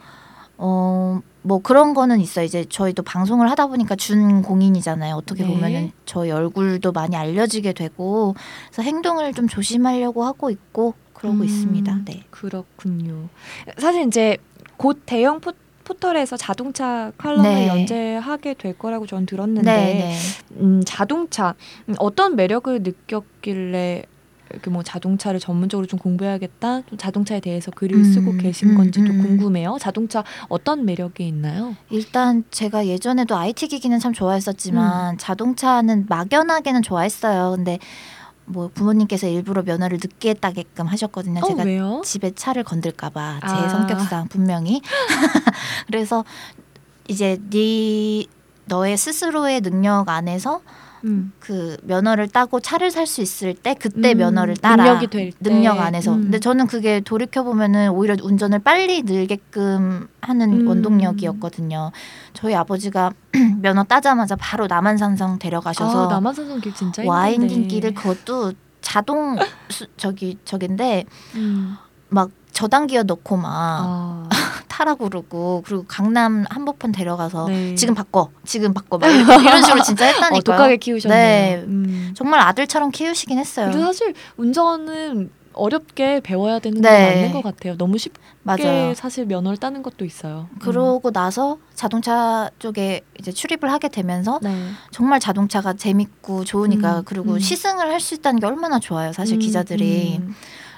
어 0.63 1.21
뭐 1.43 1.61
그런 1.61 1.93
거는 1.93 2.21
있어요. 2.21 2.45
이제 2.45 2.65
저희도 2.65 3.03
방송을 3.03 3.51
하다 3.51 3.67
보니까 3.67 3.97
준 3.97 4.43
공인이잖아요. 4.43 5.17
어떻게 5.17 5.43
네. 5.43 5.51
보면은 5.53 5.93
저희 6.07 6.31
얼굴도 6.31 6.93
많이 6.93 7.17
알려지게 7.17 7.73
되고 7.73 8.35
그래서 8.71 8.83
행동을 8.83 9.35
좀 9.35 9.49
조심하려고 9.49 10.25
하고 10.25 10.51
있고 10.51 10.95
그러고 11.13 11.39
음, 11.39 11.45
있습니다. 11.45 12.01
네. 12.05 12.25
그렇군요. 12.31 13.29
사실 13.79 14.07
이제 14.07 14.39
곧 14.77 15.03
대형 15.05 15.41
포, 15.41 15.53
포털에서 15.85 16.37
자동차 16.37 17.11
칼럼을 17.19 17.51
네. 17.51 17.69
연재하게 17.69 18.55
될 18.55 18.79
거라고 18.79 19.07
전 19.07 19.27
들었는데 19.27 19.71
네, 19.71 19.95
네. 19.95 20.17
음, 20.61 20.83
자동차 20.87 21.55
음, 21.89 21.95
어떤 21.99 22.37
매력을 22.37 22.83
느꼈길래 22.83 24.05
이렇게 24.53 24.71
뭐 24.71 24.83
자동차를 24.83 25.41
전문적으로 25.41 25.87
좀 25.87 25.99
공부해야겠다. 25.99 26.83
좀 26.83 26.99
자동차에 26.99 27.41
대해서 27.41 27.71
글을 27.71 27.97
음, 27.99 28.05
쓰고 28.05 28.37
계신 28.37 28.71
음, 28.71 28.77
건지도 28.77 29.13
음. 29.13 29.23
궁금해요. 29.23 29.77
자동차 29.81 30.23
어떤 30.49 30.85
매력이 30.85 31.27
있나요? 31.27 31.75
일단 31.91 32.45
제가 32.51 32.87
예전에도 32.87 33.37
IT 33.37 33.69
기기는 33.69 33.99
참 33.99 34.11
음. 34.11 34.15
좋아했었지만 34.15 35.19
자동차는 35.19 36.07
막연하게는 36.09 36.83
좋아했어요. 36.83 37.53
근데 37.57 37.79
뭐 38.45 38.69
부모님께서 38.73 39.29
일부러 39.29 39.63
면허를 39.63 39.99
늦게 40.03 40.35
따게끔 40.35 40.87
하셨거든요. 40.87 41.41
어, 41.43 41.49
제가 41.49 41.63
왜요? 41.63 42.03
집에 42.05 42.33
차를 42.33 42.65
건들까봐 42.65 43.41
제 43.41 43.47
아. 43.47 43.69
성격상 43.69 44.29
분명히 44.29 44.81
그래서 45.87 46.25
이제 47.09 47.39
네 47.51 48.25
너의 48.67 48.97
스스로의 48.97 49.61
능력 49.61 50.09
안에서 50.09 50.61
음. 51.05 51.33
그 51.41 51.77
면허를 51.83 52.29
따고 52.29 52.61
차를 52.61 52.91
살 52.91 53.07
수 53.07 53.21
있을 53.21 53.55
때 53.55 53.75
그때 53.75 54.13
음, 54.15 54.19
면허를 54.19 54.57
따라 54.57 54.85
능력이 54.85 55.07
될 55.09 55.33
때. 55.33 55.37
능력 55.41 55.81
안에서 55.81 56.15
음. 56.15 56.23
근데 56.23 56.39
저는 56.39 56.67
그게 56.69 57.01
돌이켜 57.01 57.43
보면은 57.43 57.91
오히려 57.91 58.15
운전을 58.23 58.61
빨리 58.61 59.03
늘게끔 59.03 60.09
하는 60.21 60.61
음. 60.63 60.69
원동력이었거든요. 60.69 61.91
저희 62.35 62.55
아버지가 62.55 63.13
면허 63.61 63.83
따자마자 63.85 64.37
바로 64.37 64.67
남한산성 64.67 65.39
데려가셔서 65.39 66.07
아, 66.07 66.13
남한산성 66.15 66.61
길 66.61 66.75
진짜 66.75 67.03
와인 67.07 67.43
힘든데. 67.43 67.67
길을 67.69 67.95
그것도 67.95 68.53
자동 68.81 69.37
수, 69.69 69.87
저기 69.97 70.39
저긴데 70.45 71.05
음. 71.37 71.77
막 72.09 72.31
저단기어 72.53 73.05
넣고 73.05 73.37
막 73.37 73.49
아. 73.51 74.29
타라 74.83 74.97
그러고 74.97 75.63
그리고 75.65 75.85
강남 75.87 76.45
한복판 76.51 76.91
데려가서 76.91 77.47
네. 77.47 77.75
지금 77.77 77.95
바꿔 77.95 78.31
지금 78.45 78.75
바꿔 78.75 78.99
막 78.99 79.09
이런, 79.09 79.63
식으로 79.63 79.81
진짜 79.83 80.07
했다니까요. 80.11 80.39
어, 80.39 80.41
독하게 80.41 80.77
키우셨네요. 80.79 81.17
네. 81.61 81.65
음. 81.67 82.13
정말 82.17 82.41
아들처럼 82.41 82.91
키우시긴 82.91 83.39
했어요. 83.39 83.69
그리고 83.71 83.85
사실 83.87 84.13
운전은 84.37 85.31
어렵게 85.55 86.21
배워야 86.21 86.59
되는 86.59 86.81
게 86.81 86.89
네. 86.89 87.15
맞는 87.23 87.33
것 87.33 87.43
같아요. 87.43 87.77
너무 87.77 87.97
쉽게 87.99 88.19
맞아요. 88.43 88.95
사실 88.95 89.27
면허를 89.27 89.59
따는 89.59 89.83
것도 89.85 90.05
있어요. 90.05 90.49
음. 90.51 90.59
그러고 90.59 91.13
나서 91.13 91.59
자동차 91.75 92.51
쪽에 92.59 93.03
이제 93.21 93.31
출입을 93.31 93.71
하게 93.71 93.89
되면서 93.89 94.41
네. 94.43 94.51
정말 94.91 95.21
자동차가 95.21 95.75
재밌고 95.75 96.45
좋으니까 96.45 97.01
음, 97.01 97.03
그리고 97.05 97.35
음. 97.35 97.39
시승을 97.39 97.89
할 97.89 98.01
수 98.01 98.15
있다는 98.15 98.41
게 98.41 98.47
얼마나 98.47 98.81
좋아요. 98.81 99.13
사실 99.13 99.37
음, 99.37 99.39
기자들이. 99.39 100.21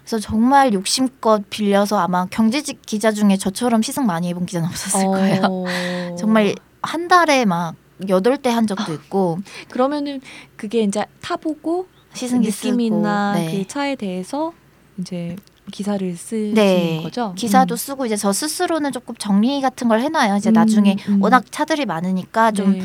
음. 0.05 0.07
그래서 0.07 0.19
정말 0.19 0.73
욕심껏 0.75 1.43
빌려서 1.51 1.99
아마 1.99 2.27
경제직 2.27 2.83
기자 2.85 3.11
중에 3.11 3.37
저처럼 3.37 3.83
시승 3.83 4.07
많이 4.07 4.29
해본 4.29 4.47
기자는 4.47 4.69
없었을 4.69 5.07
거예요. 5.07 5.43
어. 5.51 5.65
정말 6.19 6.55
한 6.83 7.09
달에 7.09 7.45
막 7.47 7.75
여덟 8.09 8.37
대 8.37 8.51
한 8.51 8.67
적도 8.67 8.93
있고 8.93 9.39
그러면은 9.71 10.21
그게 10.57 10.83
이제 10.83 11.05
타보고 11.23 11.87
시승기 12.13 12.49
느낌이나 12.49 13.35
쓰고 13.35 13.47
네. 13.47 13.59
그 13.59 13.67
차에 13.69 13.97
대해서 13.97 14.53
이제 14.99 15.37
기사를 15.73 16.15
쓰시는 16.15 16.55
네. 16.55 17.01
거죠. 17.03 17.33
기사도 17.37 17.75
음. 17.75 17.77
쓰고 17.77 18.05
이제 18.07 18.17
저 18.17 18.33
스스로는 18.33 18.93
조금 18.93 19.15
정리 19.17 19.61
같은 19.63 19.89
걸 19.89 20.01
해놔요. 20.01 20.37
이제 20.37 20.51
음, 20.51 20.53
나중에 20.53 20.97
음. 21.09 21.23
워낙 21.23 21.45
차들이 21.51 21.87
많으니까 21.87 22.53
좀 22.53 22.75
네. 22.79 22.83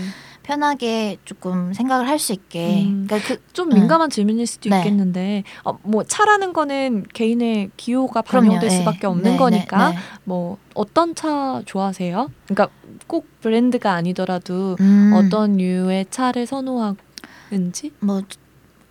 편하게 0.50 1.18
조금 1.26 1.74
생각을 1.74 2.08
할 2.08 2.18
수 2.20 2.34
있게. 2.34 2.84
음. 2.84 3.06
그러니까 3.08 3.36
그좀 3.36 3.72
음. 3.72 3.76
민감한 3.76 4.10
질문일 4.10 4.46
수도 4.48 4.70
네. 4.70 4.80
있겠는데 4.80 5.44
어, 5.64 5.78
뭐 5.84 6.04
차라는 6.04 6.52
거는 6.52 7.06
개인의 7.14 7.70
기호가 7.78 8.24
그럼요. 8.24 8.48
반영될 8.48 8.70
네. 8.70 8.78
수밖에 8.80 9.08
없는 9.08 9.32
네, 9.34 9.38
거니까 9.38 9.90
네, 9.90 9.96
네. 9.96 10.00
뭐 10.26 10.58
어떤 10.74 11.14
차 11.16 11.62
좋아하세요? 11.66 12.30
그러니까 12.48 12.68
꼭 13.08 13.28
브랜드가 13.40 13.94
아니더라도 13.94 14.76
음, 14.82 15.14
어떤 15.16 15.56
류의 15.58 16.08
차를 16.10 16.46
선호하는지? 16.46 17.94
뭐 18.00 18.22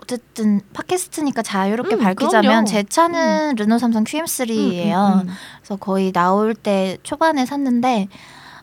어쨌든 0.01 0.61
팟캐스트니까 0.73 1.43
자유롭게 1.43 1.97
음, 1.97 2.01
밝히자면 2.01 2.43
그럼요. 2.43 2.65
제 2.67 2.83
차는 2.83 3.57
르노 3.57 3.77
삼성 3.79 4.05
QM3예요. 4.05 4.95
음, 4.95 5.13
음, 5.13 5.29
음. 5.29 5.35
그래서 5.61 5.77
거의 5.77 6.13
나올 6.13 6.55
때 6.55 6.97
초반에 7.03 7.45
샀는데 7.45 8.09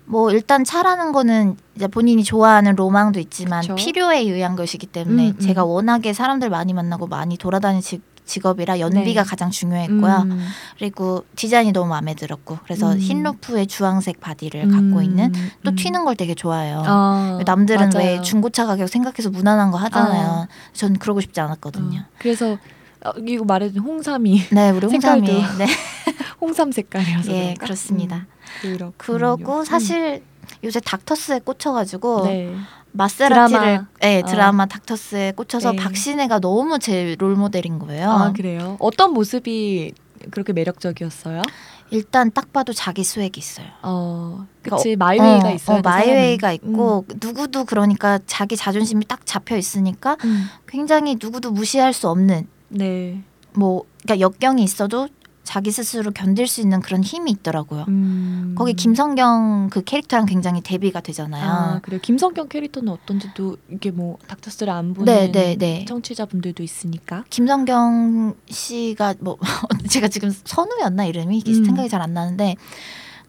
뭐 0.06 0.32
일단 0.32 0.64
차라는 0.64 1.12
거는 1.12 1.58
이제 1.76 1.88
본인이 1.88 2.24
좋아하는 2.24 2.76
로망도 2.76 3.20
있지만 3.20 3.62
그쵸. 3.62 3.76
필요에 3.76 4.20
의한 4.20 4.56
것이기 4.56 4.88
때문에 4.88 5.30
음, 5.30 5.36
음. 5.36 5.40
제가 5.40 5.66
워낙에 5.66 6.14
사람들 6.14 6.50
많이 6.50 6.74
만나고 6.74 7.08
많이 7.08 7.38
돌아다니는 7.38 7.82
직, 7.82 8.04
직업이라 8.26 8.80
연비가 8.80 9.24
네. 9.24 9.30
가장 9.30 9.52
중요했고요. 9.52 10.24
음, 10.26 10.48
그리고 10.78 11.26
디자인이 11.36 11.72
너무 11.72 11.90
마음에 11.90 12.14
들었고 12.16 12.60
그래서 12.64 12.94
음. 12.94 13.00
흰 13.00 13.24
roof에 13.24 13.66
주황색 13.66 14.20
body를 14.20 14.68
갖고 14.70 14.98
음, 14.98 15.04
있는 15.04 15.32
또 15.64 15.72
음. 15.72 15.76
튀는 15.76 16.06
걸 16.06 16.16
되게 16.16 16.34
좋아해요. 16.34 16.84
아, 16.86 17.40
남들은 17.46 17.90
맞아요. 17.92 18.08
왜 18.08 18.22
중고차 18.22 18.66
가격 18.66 18.90
생각해서 18.90 19.30
무난한 19.30 19.72
거 19.72 19.78
하잖아요. 19.78 20.28
아. 20.28 20.48
전 20.74 20.98
그러고 20.98 21.22
싶지 21.22 21.40
않았거든요. 21.40 22.00
어, 22.00 22.06
그래서 22.20 22.58
어, 23.04 23.12
이거 23.28 23.46
말해준 23.46 23.82
홍삼이 23.82 24.42
네, 24.52 24.70
우리 24.72 24.88
홍삼이 24.88 25.22
네, 25.58 25.68
홍삼 26.42 26.72
색깔이어서 26.72 27.32
예, 27.32 27.42
그런가? 27.42 27.66
그렇습니다. 27.66 28.26
음, 28.64 28.74
그렇군요. 28.78 28.94
그러고 28.98 29.60
음. 29.60 29.66
사실 29.66 30.24
요새 30.64 30.80
닥터스에 30.80 31.40
꽂혀가지고 31.40 32.26
네. 32.26 32.56
마세라티를 32.92 33.60
드라마. 33.62 33.88
네, 34.00 34.22
어. 34.22 34.26
드라마 34.26 34.66
닥터스에 34.66 35.34
꽂혀서 35.34 35.72
네. 35.72 35.78
박신혜가 35.78 36.40
너무 36.40 36.80
제 36.80 37.16
롤모델인 37.20 37.80
거예요. 37.80 38.10
아 38.10 38.32
그래요? 38.32 38.78
어떤 38.80 39.14
모습이 39.14 39.94
그렇게 40.32 40.54
매력적이었어요? 40.54 41.42
일단 41.92 42.32
딱 42.32 42.52
봐도 42.52 42.74
자기 42.74 43.04
수액이 43.04 43.38
있어요. 43.40 43.68
어, 43.84 44.46
그러니까 44.62 44.78
그치 44.78 44.96
마이웨이가 44.96 45.50
어, 45.50 45.52
있어요. 45.52 45.78
어, 45.78 45.82
마이웨이가 45.84 46.52
있고 46.54 47.06
누구도 47.22 47.66
그러니까 47.66 48.20
자기 48.26 48.56
자존심이 48.58 49.06
딱 49.06 49.26
잡혀 49.26 49.56
있으니까 49.56 50.18
음. 50.24 50.48
굉장히 50.68 51.18
누구도 51.22 51.52
무시할 51.52 51.94
수 51.94 52.10
없는 52.10 52.48
네. 52.70 53.22
뭐 53.54 53.84
그러니까 54.04 54.20
역경이 54.20 54.64
있어도 54.64 55.08
자기 55.46 55.72
스스로 55.72 56.12
견딜 56.12 56.48
수 56.48 56.60
있는 56.60 56.82
그런 56.82 57.04
힘이 57.04 57.32
있더라고요. 57.32 57.86
음. 57.88 58.56
거기 58.58 58.74
김성경 58.74 59.70
그 59.72 59.84
캐릭터랑 59.84 60.26
굉장히 60.26 60.60
대비가 60.62 61.00
되잖아요. 61.00 61.50
아 61.50 61.80
그래요. 61.82 62.02
김성경 62.04 62.50
캐릭터는 62.50 62.92
어떤지도 62.92 63.56
이게 63.72 63.92
뭐 63.92 64.18
닥터스를 64.28 64.74
안 64.74 64.94
보는 64.94 65.14
네, 65.14 65.32
네, 65.32 65.56
네. 65.56 65.86
청취자분들도 65.86 66.62
있으니까. 66.64 67.24
김성경 67.30 68.36
씨가 68.50 69.16
뭐 69.20 69.38
제가 69.90 70.10
지금 70.10 70.34
선우였나 70.44 71.06
이름이 71.06 71.44
음. 71.48 71.66
생각이 71.66 71.88
잘 71.88 72.02
안 72.02 72.14
나는데 72.14 72.56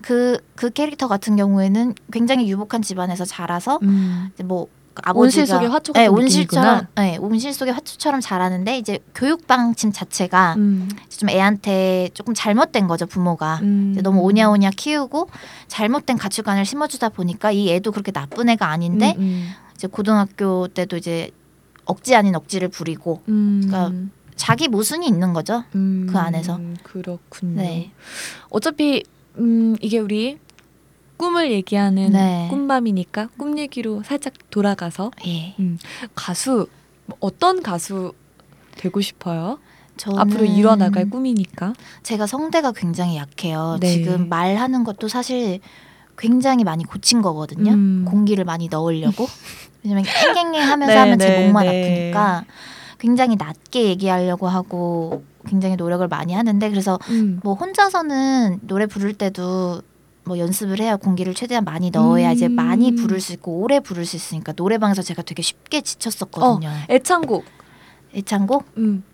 그그 0.03 0.71
캐릭터 0.71 1.09
같은 1.09 1.37
경우에는 1.37 1.95
굉장히 2.13 2.49
유복한 2.51 2.83
집안에서 2.83 3.25
자라서 3.25 3.79
음. 3.83 4.31
뭐 4.45 4.69
아버지가 5.05 5.43
온실 5.43 5.47
속의 5.47 5.69
화초 5.69 5.93
네, 5.93 6.07
같은 6.07 6.19
온실처럼 6.19 6.75
느낌이구나. 6.75 7.03
네, 7.03 7.17
온실 7.19 7.53
속의 7.53 7.75
화초처럼 7.75 8.21
자라는데 8.21 8.79
이제 8.79 8.99
교육 9.15 9.47
방침 9.47 9.93
자체가 9.93 10.55
음. 10.57 10.89
좀 11.09 11.29
애한테 11.29 12.11
조금 12.15 12.35
잘못된 12.35 12.87
거죠 12.87 13.07
부모가 13.07 13.61
음. 13.63 13.97
너무 14.03 14.21
오냐오냐 14.23 14.71
키우고 14.77 15.29
잘못된 15.69 16.19
가치관을 16.19 16.65
심어주다 16.65 17.11
보니까 17.11 17.51
이 17.53 17.71
애도 17.71 17.93
그렇게 17.93 18.13
나쁜 18.13 18.49
애가 18.49 18.69
아닌데 18.69 19.15
음, 19.19 19.51
이제 19.75 19.87
고등학교 19.87 20.69
때도 20.69 20.97
이제 20.97 21.31
억지 21.85 22.15
아닌 22.17 22.35
억지를 22.35 22.69
부리고 22.69 23.23
음. 23.29 23.63
그러니까 23.67 24.11
자기 24.37 24.69
모순이 24.69 25.07
있는 25.07 25.33
거죠. 25.33 25.65
음, 25.75 26.07
그 26.11 26.19
안에서. 26.19 26.61
그렇군요. 26.83 27.63
네. 27.63 27.91
어차피 28.51 29.03
음, 29.39 29.77
이게 29.81 29.99
우리 29.99 30.39
꿈을 31.17 31.51
얘기하는 31.51 32.13
네. 32.13 32.47
꿈밤이니까 32.51 33.29
꿈 33.37 33.59
얘기로 33.59 34.03
살짝 34.05 34.35
돌아가서 34.51 35.11
예. 35.27 35.55
가수 36.15 36.69
뭐 37.07 37.17
어떤 37.21 37.63
가수 37.63 38.13
되고 38.77 39.01
싶어요? 39.01 39.59
저는 39.97 40.19
앞으로 40.19 40.45
이뤄 40.45 40.77
나갈 40.77 41.09
꿈이니까. 41.09 41.73
제가 42.03 42.27
성대가 42.27 42.73
굉장히 42.73 43.17
약해요. 43.17 43.79
네. 43.81 43.89
지금 43.89 44.29
말하는 44.29 44.85
것도 44.85 45.09
사실 45.09 45.61
굉장히 46.19 46.65
많이 46.65 46.85
고친 46.85 47.23
거거든요. 47.23 47.73
음. 47.73 48.05
공기를 48.07 48.45
많이 48.45 48.69
넣으려고. 48.69 49.27
왜냐면 49.83 50.05
깽깽깽 50.05 50.63
하면서 50.63 50.95
네, 50.95 50.99
하면 50.99 51.19
제 51.19 51.29
네, 51.29 51.45
목만 51.45 51.67
네. 51.67 52.11
아프니까 52.11 52.45
굉장히 52.99 53.37
낮게 53.37 53.85
얘기하려고 53.85 54.49
하고 54.49 55.25
굉장히 55.47 55.77
노력을 55.77 56.07
많이 56.09 56.35
하는데 56.35 56.71
그래서 56.71 56.99
음. 57.11 57.41
뭐 57.43 57.55
혼자서는 57.55 58.61
노래 58.63 58.87
부를 58.87 59.15
때도 59.15 59.83
뭐 60.27 60.39
연습을 60.39 60.81
해야 60.81 60.97
공기를 60.97 61.35
최대한 61.35 61.65
많이 61.65 61.91
넣어야 61.91 62.33
이제 62.33 62.47
음. 62.47 62.53
많이 62.53 62.95
부를 62.97 63.21
수 63.21 63.33
있고 63.33 63.61
오래 63.61 63.79
부를 63.79 64.05
수 64.05 64.17
있으니까 64.17 64.53
노래방에서 64.57 65.01
제가 65.03 65.23
되게 65.23 65.41
쉽게 65.41 65.81
지쳤었거든요. 65.83 66.69
애창곡. 66.91 67.45
애창곡 68.13 68.65
음. 68.77 69.05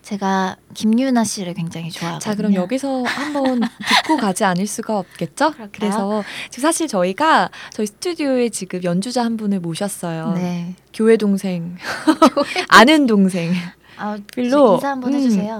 제가 0.00 0.56
김유나 0.74 1.22
씨를 1.22 1.52
굉장히 1.54 1.90
좋아하거든요. 1.90 2.18
자, 2.18 2.34
그럼 2.34 2.54
여기서 2.54 3.02
한번 3.04 3.60
듣고 3.60 4.16
가지 4.16 4.42
않을 4.42 4.66
수가 4.66 4.98
없겠죠? 4.98 5.52
그럴까요? 5.52 5.68
그래서 5.72 6.24
지금 6.50 6.62
사실 6.62 6.88
저희가 6.88 7.50
저희 7.70 7.86
스튜디오에 7.86 8.48
지금 8.48 8.82
연주자 8.82 9.24
한 9.24 9.36
분을 9.36 9.60
모셨어요. 9.60 10.32
네. 10.32 10.74
교회 10.92 11.16
동생, 11.16 11.76
아는 12.68 13.06
동생. 13.06 13.52
아, 13.96 14.16
빌로. 14.34 14.74
인사 14.74 14.90
한번 14.90 15.12
음. 15.12 15.18
해주세요. 15.18 15.58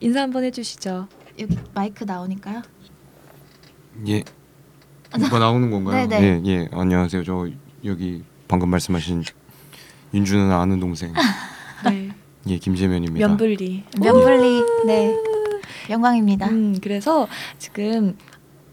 인사 0.00 0.20
한번 0.22 0.44
해주시죠. 0.44 1.08
여기 1.38 1.56
마이크 1.72 2.04
나오니까요. 2.04 2.62
예. 4.06 4.22
뭐가 5.18 5.38
나오는 5.38 5.70
건가요? 5.70 6.06
네네. 6.06 6.42
예, 6.44 6.50
예. 6.50 6.68
안녕하세요. 6.72 7.24
저 7.24 7.48
여기 7.84 8.22
방금 8.46 8.68
말씀하신 8.70 9.24
윤주는 10.14 10.52
아는 10.52 10.80
동생. 10.80 11.12
네. 11.84 12.10
예, 12.48 12.58
김재면입니다. 12.58 13.26
면불리. 13.26 13.84
면블리 14.00 14.62
네 14.86 15.14
영광입니다. 15.90 16.48
음, 16.48 16.78
그래서 16.82 17.26
지금 17.58 18.16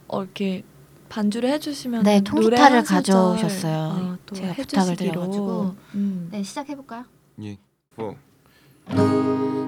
어, 0.08 0.24
이렇게 0.24 0.64
반주를 1.10 1.50
해주시면 1.50 2.04
네, 2.04 2.22
통기타를 2.22 2.84
가져오셨어요. 2.84 3.78
어, 3.78 4.18
또 4.26 4.36
제가 4.36 4.54
부탁을. 4.54 4.96
드려가지고. 4.96 5.76
음. 5.96 6.28
네 6.32 6.44
시작해 6.44 6.76
볼까요? 6.76 7.06
예. 7.42 7.58
뭐 7.96 8.16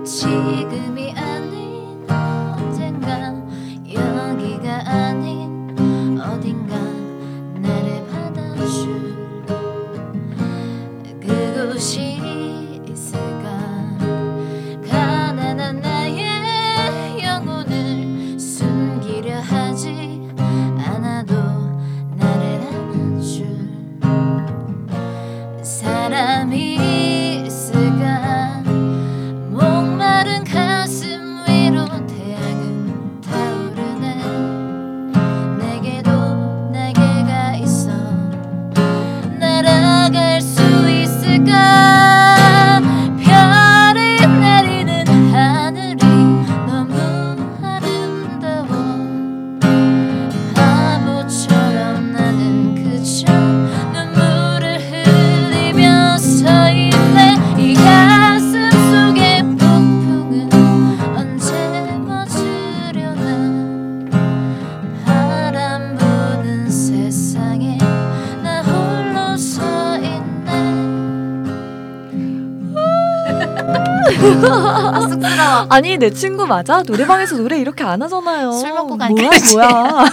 지금이 0.03 1.11
아닌 1.13 1.66
아 74.49 75.01
쑥스러워 75.07 75.67
아니 75.69 75.97
내 75.97 76.09
친구 76.11 76.45
맞아? 76.45 76.81
노래방에서 76.83 77.37
노래 77.37 77.59
이렇게 77.59 77.83
안 77.83 78.01
하잖아요. 78.01 78.51
술 78.51 78.73
먹고 78.73 78.97
가니까 78.97 79.21
뭐야 79.21 79.29
그치? 79.29 79.55
뭐야. 79.55 80.05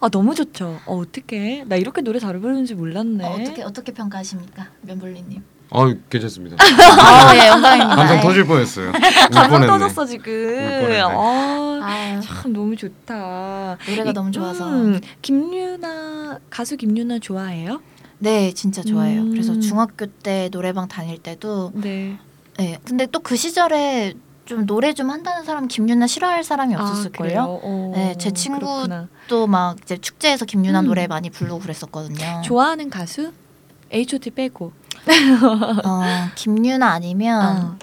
아 0.00 0.08
너무 0.08 0.34
좋죠. 0.34 0.78
어 0.86 0.98
어떡해. 1.00 1.64
나 1.66 1.76
이렇게 1.76 2.00
노래 2.00 2.18
잘 2.18 2.38
부르는지 2.38 2.74
몰랐네. 2.74 3.24
어, 3.24 3.36
어떻게 3.40 3.62
어떻게 3.62 3.92
평가하십니까, 3.92 4.66
면블리님? 4.82 5.42
아, 5.72 5.94
괜찮습니다. 6.10 6.56
아, 6.58 7.32
예, 7.36 7.46
영광입니다. 7.48 8.16
예. 8.16 8.20
터질 8.20 8.44
뻔했어요. 8.44 8.88
울 8.88 8.92
감성 9.30 9.50
뻔했네. 9.50 9.66
터졌어 9.68 10.04
지금. 10.06 10.32
뻔했네. 10.56 11.00
아, 11.00 11.80
아유, 11.82 12.20
참 12.22 12.52
너무 12.52 12.74
좋다. 12.74 13.76
노래가 13.88 14.10
이- 14.10 14.12
너무 14.12 14.32
좋아서. 14.32 14.68
음, 14.68 15.00
김유나 15.22 16.38
가수 16.50 16.76
김유나 16.76 17.20
좋아해요? 17.20 17.80
네, 18.18 18.52
진짜 18.52 18.82
좋아해요. 18.82 19.22
음. 19.22 19.30
그래서 19.30 19.58
중학교 19.60 20.06
때 20.06 20.48
노래방 20.50 20.88
다닐 20.88 21.18
때도 21.18 21.70
네. 21.74 22.18
네. 22.60 22.78
근데 22.84 23.06
또 23.06 23.20
그 23.20 23.36
시절에 23.36 24.14
좀 24.44 24.66
노래 24.66 24.92
좀 24.94 25.10
한다는 25.10 25.44
사람 25.44 25.68
김윤아 25.68 26.06
싫어할 26.08 26.42
사람이 26.42 26.74
없었을 26.74 27.12
걸요. 27.12 27.28
그래요? 27.28 27.60
어, 27.62 27.92
네, 27.94 28.14
제 28.18 28.32
친구 28.32 28.58
그렇구나. 28.60 29.08
또 29.28 29.53
막 29.53 29.78
이제 29.82 29.96
축제에서 29.96 30.44
김윤아 30.44 30.80
음. 30.80 30.86
노래 30.86 31.06
많이 31.06 31.30
부르고 31.30 31.60
그랬었거든요. 31.60 32.42
좋아하는 32.44 32.90
가수? 32.90 33.32
H.O.T 33.92 34.30
빼고. 34.30 34.72
어, 35.84 36.02
김윤아 36.34 36.88
아니면 36.88 37.40
아. 37.42 37.78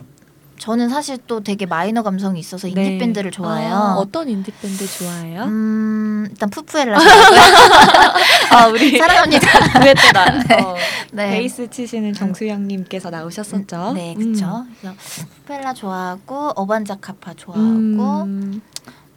저는 0.60 0.90
사실 0.90 1.18
또 1.28 1.42
되게 1.42 1.66
마이너 1.66 2.02
감성이 2.04 2.40
있어서 2.40 2.68
인디 2.68 2.82
네. 2.82 2.98
밴드를 2.98 3.32
좋아해요. 3.32 3.74
아, 3.74 3.94
어떤 3.96 4.28
인디 4.28 4.52
밴드 4.52 4.88
좋아해요? 4.88 5.44
음, 5.44 6.28
일단 6.30 6.50
푸푸엘라. 6.50 6.98
아 8.52 8.68
우리 8.68 8.98
사랑합니다. 8.98 9.80
두했더라. 9.80 10.26
네. 10.48 10.62
어, 10.62 10.76
네. 11.12 11.30
베이스 11.32 11.70
치시는 11.70 12.14
정수영님께서 12.14 13.10
나오셨었죠. 13.10 13.94
네, 13.94 14.16
음. 14.18 14.34
그렇죠. 14.34 14.66
그래서 14.82 14.96
푸푸엘라 15.36 15.74
좋아하고 15.74 16.50
어반자카파 16.56 17.36
좋아하고 17.36 17.64
음. 17.64 18.62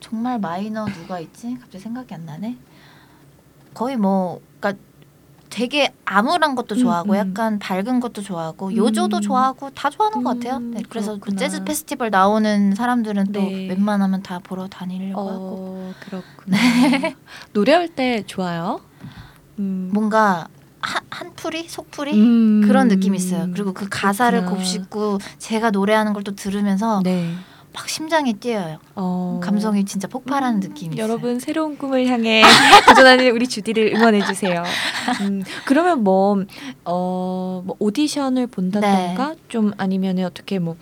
정말 0.01 0.39
마이너 0.39 0.87
누가 0.87 1.21
있지? 1.21 1.57
갑자기 1.61 1.83
생각이 1.83 2.15
안 2.15 2.27
나네. 2.27 2.57
거의 3.73 3.97
뭐 3.97 4.41
되게 5.51 5.93
암울한 6.05 6.55
것도 6.55 6.77
음, 6.77 6.81
좋아하고 6.81 7.13
음. 7.13 7.19
약간 7.19 7.59
밝은 7.59 8.01
것도 8.01 8.23
좋아하고 8.23 8.75
요조도 8.75 9.17
음. 9.19 9.21
좋아하고 9.21 9.71
다 9.71 9.91
좋아하는 9.91 10.23
것 10.23 10.35
같아요. 10.39 10.57
음, 10.59 10.71
네, 10.73 10.83
그래서 10.89 11.19
그. 11.21 11.35
재즈 11.35 11.65
페스티벌 11.65 12.11
나오는 12.11 12.75
사람들은 12.75 13.33
또 13.33 13.41
네. 13.41 13.69
웬만하면 13.69 14.23
다 14.23 14.39
보러 14.43 14.69
다니려고 14.69 15.21
하고 15.29 15.57
어 15.59 15.95
그렇구나. 16.01 16.57
노래할 17.53 17.89
때 17.89 18.23
좋아요. 18.27 18.81
음. 19.59 19.91
뭔가 19.93 20.47
한, 20.81 21.03
한풀이 21.11 21.69
속풀이 21.69 22.13
음. 22.15 22.63
그런 22.65 22.89
느낌이 22.89 23.17
있어요. 23.19 23.49
그리고 23.53 23.75
그 23.75 23.89
가사를 23.91 24.39
그렇구나. 24.39 24.57
곱씹고 24.59 25.19
제가 25.39 25.71
노래하는 25.73 26.13
걸 26.15 26.23
또 26.23 26.35
들으면서 26.35 27.01
네. 27.03 27.35
막 27.81 27.89
심장이 27.89 28.35
뛰어요. 28.35 28.79
어. 28.95 29.41
감성이 29.43 29.87
진짜 29.87 30.07
폭발하는 30.07 30.59
음, 30.59 30.61
느낌이 30.61 30.97
있어요. 30.97 31.09
여러분 31.09 31.41
새로운 31.41 31.79
꿈을 31.79 32.07
향해 32.09 32.43
도전하는 32.87 33.31
우리 33.31 33.49
주디를 33.49 33.95
응원해 33.95 34.23
주세요. 34.23 34.63
음, 35.23 35.43
그러면 35.65 36.05
뭐, 36.05 36.45
어, 36.85 37.63
뭐 37.65 37.77
오디션을 37.79 38.49
본다던가 38.49 39.29
네. 39.31 39.37
좀 39.49 39.73
아니면 39.79 40.19
어떻게 40.19 40.59
뭐 40.59 40.77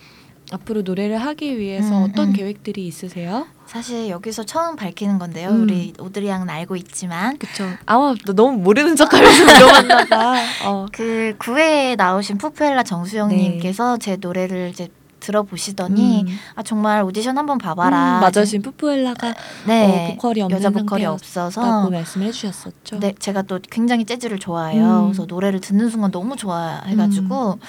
앞으로 0.51 0.81
노래를 0.81 1.17
하기 1.19 1.57
위해서 1.57 1.97
음, 1.99 2.09
어떤 2.09 2.29
음. 2.29 2.33
계획들이 2.33 2.85
있으세요? 2.85 3.47
사실 3.65 4.09
여기서 4.09 4.43
처음 4.43 4.75
밝히는 4.75 5.19
건데요. 5.19 5.49
음. 5.49 5.61
우리 5.61 5.93
오드리 5.99 6.27
양은 6.27 6.49
알고 6.49 6.75
있지만 6.75 7.37
그쵸. 7.37 7.65
아마 7.85 8.13
너 8.25 8.33
너무 8.33 8.57
모르는 8.57 8.97
척 8.97 9.13
하면서 9.13 9.45
물어봤나 9.45 10.05
봐. 10.05 10.41
어. 10.65 10.85
그 10.91 11.35
9회에 11.39 11.95
나오신 11.95 12.39
푸푸엘라 12.39 12.83
정수영님께서 12.83 13.97
제 13.97 14.17
노래를 14.17 14.69
이제 14.69 14.89
들어보시더니 15.19 16.23
네. 16.23 16.31
음. 16.31 16.37
아 16.55 16.63
정말 16.63 17.03
오디션 17.03 17.37
한번 17.37 17.57
봐봐라. 17.57 18.17
음, 18.17 18.21
맞아 18.21 18.43
지금 18.45 18.63
푸푸엘라가 18.63 19.33
네, 19.67 20.07
어, 20.09 20.11
보컬이 20.13 20.41
없는 20.41 20.57
여자 20.57 20.69
보컬이 20.69 21.05
없어서 21.05 21.89
말씀을 21.89 22.27
해주셨었죠. 22.27 22.99
네, 22.99 23.13
제가 23.19 23.43
또 23.43 23.59
굉장히 23.69 24.05
재즈를 24.05 24.39
좋아해요. 24.39 24.83
음. 24.83 25.03
그래서 25.07 25.25
노래를 25.25 25.59
듣는 25.61 25.89
순간 25.89 26.11
너무 26.11 26.35
좋아해가지고 26.35 27.59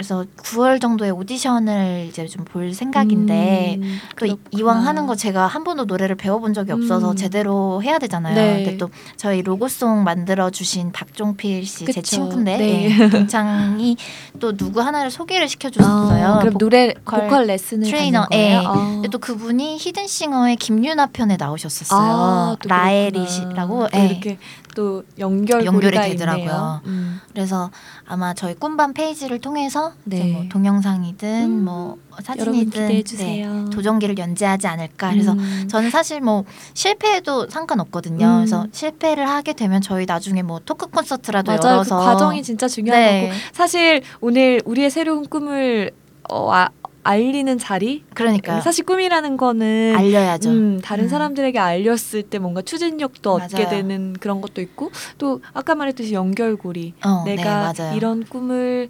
그래서 0.00 0.24
9월 0.38 0.80
정도에 0.80 1.10
오디션을 1.10 2.06
이제 2.08 2.26
좀 2.26 2.40
볼 2.46 2.72
생각인데 2.72 3.76
음, 3.78 3.98
또 4.18 4.24
이- 4.24 4.30
그렇구나. 4.30 4.48
이왕 4.58 4.86
하는 4.86 5.06
거 5.06 5.14
제가 5.14 5.46
한 5.46 5.62
번도 5.62 5.84
노래를 5.84 6.16
배워본 6.16 6.54
적이 6.54 6.72
없어서 6.72 7.10
음. 7.10 7.16
제대로 7.16 7.82
해야 7.82 7.98
되잖아요. 7.98 8.34
네. 8.34 8.64
근데 8.64 8.76
또 8.78 8.88
저희 9.18 9.42
로고송 9.42 10.02
만들어 10.02 10.48
주신 10.48 10.90
박종필 10.90 11.66
씨 11.66 11.84
제. 11.84 12.00
친구인데 12.00 12.56
네. 12.56 12.98
예, 12.98 13.08
동창이 13.10 13.96
또 14.40 14.56
누구 14.56 14.80
하나를 14.80 15.10
소개를 15.10 15.48
시켜줬어요. 15.50 16.26
아, 16.26 16.38
그럼 16.38 16.54
복- 16.54 16.58
노래 16.60 16.94
보컬 16.94 17.20
보컬 17.28 17.46
레슨을 17.46 17.86
트레이너? 17.86 18.26
예. 18.32 18.54
아. 18.54 18.72
근데 18.72 19.08
또 19.08 19.18
그분이 19.18 19.76
히든싱어의 19.78 20.56
김윤아 20.56 21.06
편에 21.08 21.36
나오셨었어요. 21.36 22.00
아. 22.00 22.56
그렇구나. 22.58 22.74
또 22.74 23.88
예. 23.94 24.06
이렇게 24.06 24.38
또 24.80 25.04
연결 25.18 25.66
연결이 25.66 25.94
되더라고요. 25.94 26.80
음. 26.86 27.20
그래서 27.32 27.70
아마 28.06 28.32
저희 28.32 28.54
꿈밤 28.54 28.94
페이지를 28.94 29.38
통해서 29.38 29.92
네. 30.04 30.32
뭐 30.32 30.46
동영상이든 30.48 31.44
음. 31.44 31.64
뭐 31.66 31.98
사진이든 32.22 32.88
네. 33.18 33.44
도전기를 33.70 34.16
연재하지 34.16 34.66
않을까. 34.68 35.10
그래서 35.10 35.32
음. 35.32 35.68
저는 35.68 35.90
사실 35.90 36.22
뭐 36.22 36.46
실패해도 36.72 37.50
상관없거든요. 37.50 38.24
음. 38.26 38.36
그래서 38.38 38.66
실패를 38.72 39.28
하게 39.28 39.52
되면 39.52 39.82
저희 39.82 40.06
나중에 40.06 40.40
뭐 40.40 40.60
토크 40.64 40.86
콘서트라도 40.86 41.52
맞아요. 41.52 41.60
그 41.60 41.68
열어서 41.68 41.98
과정이 41.98 42.42
진짜 42.42 42.66
중요한 42.66 42.98
네. 42.98 43.28
거고 43.28 43.34
사실 43.52 44.00
오늘 44.22 44.62
우리의 44.64 44.90
새로운 44.90 45.26
꿈을 45.26 45.90
어, 46.30 46.50
아, 46.52 46.70
알리는 47.02 47.58
자리 47.58 48.04
그러니까요. 48.14 48.60
사실 48.60 48.84
꿈이라는 48.84 49.36
거는 49.36 49.94
알려야죠. 49.96 50.50
음, 50.50 50.80
다른 50.82 51.04
음. 51.04 51.08
사람들에게 51.08 51.58
알렸을 51.58 52.22
때 52.28 52.38
뭔가 52.38 52.62
추진력도 52.62 53.32
얻게 53.32 53.64
맞아요. 53.64 53.68
되는 53.70 54.12
그런 54.20 54.40
것도 54.40 54.60
있고 54.60 54.90
또 55.18 55.40
아까 55.54 55.74
말했듯이 55.74 56.12
연결고리 56.14 56.94
어, 57.04 57.24
내가 57.24 57.72
네. 57.72 57.96
이런 57.96 58.24
꿈을 58.24 58.88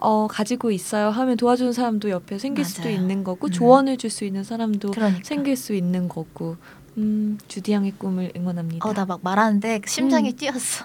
어, 0.00 0.26
가지고 0.28 0.70
있어요 0.70 1.08
하면 1.10 1.36
도와주는 1.36 1.72
사람도 1.72 2.10
옆에 2.10 2.38
생길 2.38 2.64
수도 2.64 2.82
맞아요. 2.88 2.96
있는 2.96 3.24
거고 3.24 3.46
음. 3.48 3.50
조언을 3.50 3.96
줄 3.96 4.10
수 4.10 4.24
있는 4.24 4.44
사람도 4.44 4.90
그러니까. 4.92 5.20
생길 5.24 5.56
수 5.56 5.74
있는 5.74 6.08
거고 6.08 6.56
음, 6.98 7.38
주디 7.46 7.72
양의 7.72 7.92
꿈을 7.98 8.32
응원합니다. 8.36 8.88
어, 8.88 8.92
나 8.94 9.04
막 9.04 9.20
말하는데 9.22 9.82
심장이 9.86 10.30
음. 10.30 10.36
뛰었어. 10.36 10.84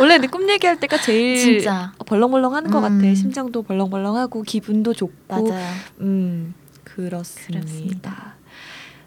원래 0.00 0.18
내 0.18 0.26
꿈 0.28 0.48
얘기할 0.50 0.78
때가 0.78 1.00
제일 1.00 1.36
진짜. 1.64 1.92
벌렁벌렁하는 2.06 2.70
것 2.70 2.78
음. 2.84 2.98
같아. 2.98 3.14
심장도 3.14 3.62
벌렁벌렁하고 3.62 4.42
기분도 4.42 4.92
좋고. 4.94 5.12
맞아요. 5.28 5.70
음 6.00 6.54
그렇습니다. 6.84 7.60
그렇습니다. 7.60 8.34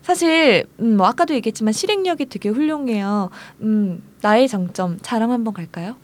사실 0.01 0.65
음, 0.79 0.97
뭐 0.97 1.05
아까도 1.07 1.35
얘기했지만 1.35 1.73
실행력이 1.73 2.25
되게 2.25 2.49
훌륭해요. 2.49 3.29
음 3.61 4.01
나의 4.21 4.47
장점 4.47 4.97
자랑 5.03 5.31
한번 5.31 5.53
갈까요? 5.53 5.95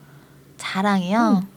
자랑이요. 0.57 1.41
음. 1.43 1.56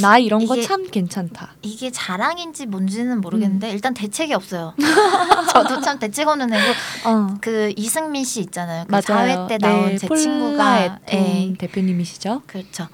나 0.00 0.18
이런 0.18 0.46
거 0.46 0.60
참 0.62 0.88
괜찮다. 0.90 1.54
이게 1.62 1.90
자랑인지 1.90 2.66
뭔지는 2.66 3.20
모르겠는데 3.20 3.70
음. 3.70 3.74
일단 3.74 3.92
대책이 3.94 4.32
없어요. 4.32 4.74
저도 5.52 5.80
참 5.82 5.98
대책 5.98 6.26
없는 6.28 6.52
애고 6.52 6.72
어. 7.08 7.34
그 7.40 7.72
이승민 7.76 8.24
씨 8.24 8.40
있잖아요. 8.40 8.86
그 8.86 8.90
맞아요. 8.90 9.46
4회 9.46 9.48
때 9.48 9.58
나온 9.58 9.86
네, 9.86 9.98
제 9.98 10.08
친구가 10.08 11.00
예, 11.12 11.54
대표님이시죠? 11.58 12.42
그렇죠. 12.46 12.88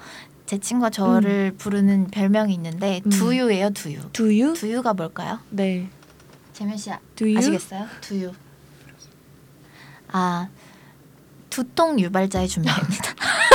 제 0.45 0.57
친구가 0.59 0.89
저를 0.89 1.53
부르는 1.57 2.07
별명이 2.11 2.53
있는데 2.55 3.01
음. 3.05 3.09
두유예요, 3.09 3.69
두유. 3.69 3.99
You? 4.19 4.53
두유가 4.53 4.93
뭘까요? 4.93 5.39
네. 5.49 5.87
재민 6.53 6.75
씨 6.77 6.91
아- 6.91 6.99
you? 7.21 7.37
아시겠어요? 7.37 7.87
두유. 8.01 8.31
아 10.11 10.49
두통 11.49 11.99
유발자의 12.01 12.47
준비입니다. 12.49 13.15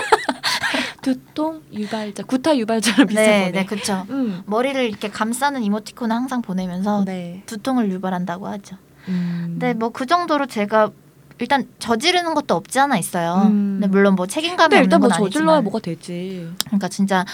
두통 1.07 1.63
유발자, 1.73 2.25
구타 2.25 2.57
유발자랑 2.59 3.07
비슷한 3.07 3.25
네, 3.27 3.39
거네. 3.45 3.51
네, 3.53 3.65
그렇죠. 3.65 4.05
음. 4.11 4.43
머리를 4.47 4.83
이렇게 4.83 5.09
감싸는 5.09 5.63
이모티콘을 5.63 6.15
항상 6.15 6.43
보내면서 6.43 7.05
네. 7.05 7.45
두통을 7.47 7.93
유발한다고 7.93 8.49
하죠. 8.49 8.77
음. 9.07 9.47
근데 9.53 9.73
뭐 9.73 9.91
그 9.91 10.07
정도로 10.07 10.47
제가 10.47 10.91
일단 11.39 11.69
저지르는 11.79 12.35
것도 12.35 12.57
없지 12.57 12.81
않아 12.81 12.99
있어요. 12.99 13.43
음. 13.47 13.79
근데 13.79 13.87
물론 13.87 14.17
뭐 14.17 14.27
책임감이 14.27 14.75
없는 14.75 14.83
일단 14.83 14.99
뭐건 15.01 15.17
저질러야 15.17 15.57
아니지만, 15.59 15.65
뭐가 15.65 15.79
되지. 15.79 16.51
그러니까 16.65 16.89
진짜 16.89 17.25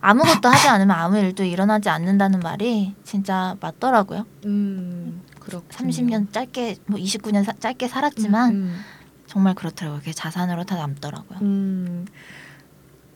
아무것도 0.00 0.48
하지 0.48 0.68
않으면 0.68 0.94
아무 0.96 1.18
일도 1.18 1.42
일어나지 1.42 1.88
않는다는 1.88 2.38
말이 2.40 2.94
진짜 3.02 3.56
맞더라고요. 3.60 4.24
음. 4.44 5.20
그렇군요. 5.40 5.68
30년 5.90 6.32
짧게 6.32 6.76
뭐 6.86 7.00
29년 7.00 7.42
사- 7.44 7.54
짧게 7.58 7.88
살았지만 7.88 8.52
음, 8.54 8.80
정말 9.26 9.54
그렇더라고요. 9.54 9.98
그게 9.98 10.12
자산으로 10.12 10.62
다 10.62 10.76
남더라고요. 10.76 11.38
음. 11.42 12.06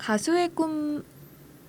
가수의 0.00 0.50
꿈 0.54 1.04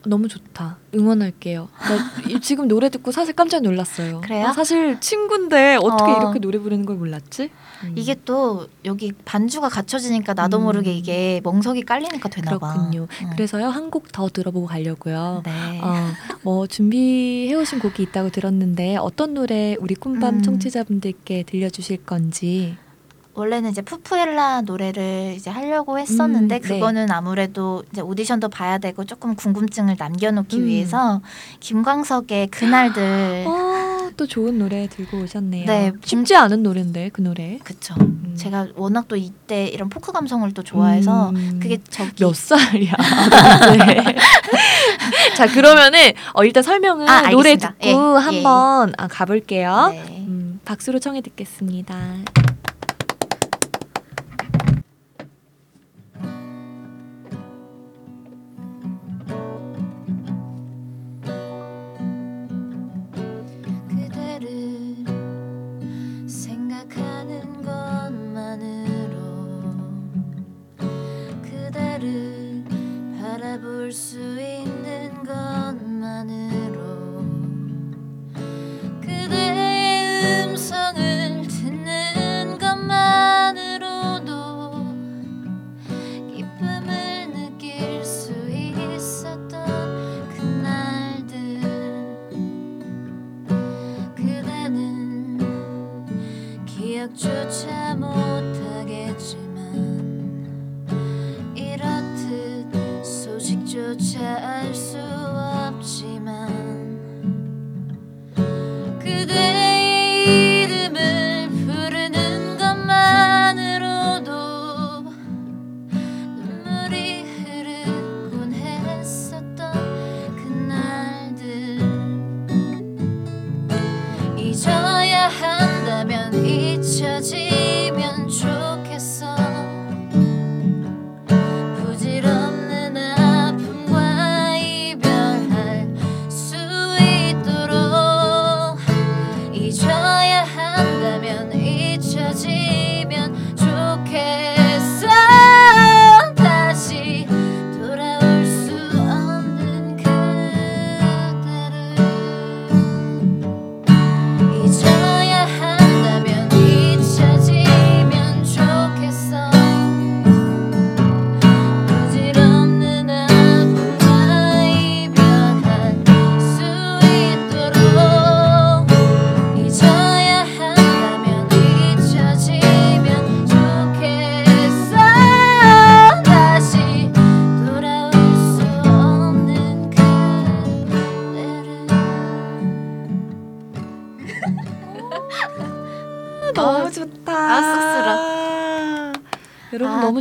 너무 0.03 0.27
좋다. 0.27 0.77
응원할게요. 0.95 1.69
나 1.79 2.27
이- 2.27 2.39
지금 2.41 2.67
노래 2.67 2.89
듣고 2.89 3.11
사실 3.11 3.35
깜짝 3.35 3.61
놀랐어요. 3.61 4.21
그래요? 4.21 4.47
아, 4.47 4.53
사실 4.53 4.99
친구인데 4.99 5.77
어떻게 5.79 6.11
어. 6.11 6.17
이렇게 6.17 6.39
노래 6.39 6.57
부르는 6.57 6.87
걸 6.87 6.95
몰랐지? 6.95 7.51
음. 7.83 7.93
이게 7.95 8.15
또 8.25 8.67
여기 8.83 9.11
반주가 9.25 9.69
갖춰지니까 9.69 10.33
나도 10.33 10.57
음. 10.57 10.63
모르게 10.63 10.91
이게 10.91 11.39
멍석이 11.43 11.83
깔리니까 11.83 12.29
되나 12.29 12.57
봐. 12.57 12.73
그렇군요. 12.73 13.07
음. 13.21 13.29
그래서요 13.35 13.67
한 13.67 13.91
곡 13.91 14.11
더 14.11 14.27
들어보고 14.27 14.65
가려고요. 14.65 15.43
네. 15.45 15.79
어, 15.83 15.93
뭐 16.41 16.65
준비해 16.65 17.53
오신 17.53 17.77
곡이 17.77 18.01
있다고 18.01 18.31
들었는데 18.31 18.95
어떤 18.97 19.35
노래 19.35 19.75
우리 19.79 19.93
꿈밤 19.93 20.37
음. 20.37 20.41
청취자분들께 20.41 21.43
들려 21.43 21.69
주실 21.69 22.03
건지. 22.05 22.75
원래는 23.33 23.71
이제 23.71 23.81
푸푸엘라 23.81 24.61
노래를 24.61 25.33
이제 25.35 25.49
하려고 25.49 25.97
했었는데 25.97 26.55
음, 26.55 26.61
네. 26.61 26.67
그거는 26.67 27.11
아무래도 27.11 27.83
이제 27.91 28.01
오디션도 28.01 28.49
봐야 28.49 28.77
되고 28.77 29.05
조금 29.05 29.35
궁금증을 29.35 29.95
남겨놓기 29.97 30.57
음. 30.57 30.65
위해서 30.65 31.21
김광석의 31.61 32.47
그날들 32.47 33.45
어, 33.47 34.11
또 34.17 34.27
좋은 34.27 34.59
노래 34.59 34.87
들고 34.87 35.19
오셨네요. 35.19 35.65
네, 35.65 35.91
쉽지 36.03 36.35
않은 36.35 36.61
노래인데 36.63 37.09
그 37.13 37.21
노래. 37.21 37.57
그쵸. 37.63 37.95
음. 37.99 38.33
제가 38.37 38.67
워낙 38.75 39.07
또 39.07 39.15
이때 39.15 39.65
이런 39.67 39.87
포크 39.87 40.11
감성을 40.11 40.51
또 40.53 40.61
좋아해서 40.61 41.29
음. 41.29 41.59
그게 41.61 41.77
저기 41.89 42.11
몇 42.23 42.35
살이야? 42.35 42.91
네. 43.87 44.15
자 45.37 45.47
그러면은 45.47 46.11
어, 46.33 46.43
일단 46.43 46.63
설명은 46.63 47.07
아, 47.07 47.29
노래. 47.29 47.55
듣고 47.55 47.73
예, 47.83 47.93
한번 47.93 48.93
아, 48.97 49.07
가볼게요. 49.07 49.89
네. 49.91 50.25
음, 50.27 50.59
박수로 50.65 50.99
청해 50.99 51.21
듣겠습니다. 51.21 51.95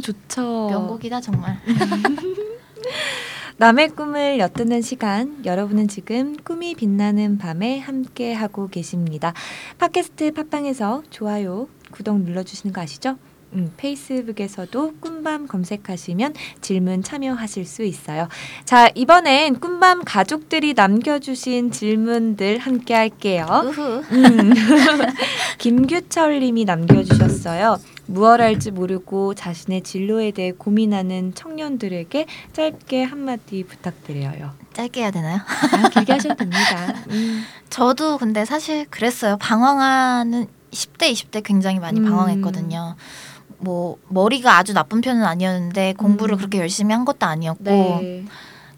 너무 0.01 0.03
좋죠. 0.03 0.69
명곡이다 0.71 1.21
정말. 1.21 1.61
남의 3.59 3.91
꿈을 3.91 4.39
엿드는 4.39 4.81
시간. 4.81 5.45
여러분은 5.45 5.87
지금 5.89 6.37
꿈이 6.37 6.75
빛나는 6.75 7.37
밤에 7.37 7.79
함께 7.79 8.33
하고 8.33 8.69
계십니다. 8.69 9.35
팟캐스트 9.79 10.33
팟빵에서 10.33 11.03
좋아요, 11.11 11.69
구독 11.91 12.21
눌러주시는 12.21 12.73
거 12.73 12.81
아시죠? 12.81 13.19
음, 13.53 13.73
페이스북에서도 13.77 14.95
꿈밤 15.01 15.49
검색하시면 15.49 16.35
질문 16.61 17.03
참여하실 17.03 17.67
수 17.67 17.83
있어요. 17.83 18.29
자, 18.65 18.89
이번엔 18.95 19.59
꿈밤 19.59 20.05
가족들이 20.05 20.73
남겨주신 20.75 21.73
질문들 21.73 22.59
함께 22.59 22.95
할게요. 22.95 23.47
음. 24.13 24.53
김규철 25.59 26.39
님이 26.41 26.65
남겨주셨어요. 26.65 27.79
무얼 28.11 28.43
할지 28.43 28.73
모르고 28.73 29.35
자신의 29.35 29.83
진로에 29.83 30.33
대해 30.33 30.53
고민하는 30.53 31.33
청년들에게 31.35 32.27
짧게 32.53 33.05
한마디 33.05 33.65
부탁드려요. 33.65 34.51
짧게 34.73 35.01
해야 35.01 35.11
되나요? 35.13 35.39
아, 35.39 35.89
길게 35.89 36.13
하셔도 36.15 36.35
됩니다. 36.35 36.95
음. 37.11 37.45
저도 37.71 38.19
근데 38.19 38.45
사실 38.45 38.85
그랬어요. 38.91 39.37
방황하는 39.39 40.47
10대, 40.73 41.13
20대 41.13 41.43
굉장히 41.45 41.79
많이 41.79 42.01
음. 42.01 42.05
방황했거든요. 42.05 42.97
뭐 43.59 43.97
머리가 44.09 44.57
아주 44.57 44.73
나쁜 44.73 45.01
편은 45.01 45.23
아니었는데 45.23 45.95
공부를 45.95 46.35
음. 46.35 46.39
그렇게 46.39 46.59
열심히 46.59 46.95
한 46.95 47.05
것도 47.05 47.27
아니었고 47.27 47.65
네. 47.65 48.25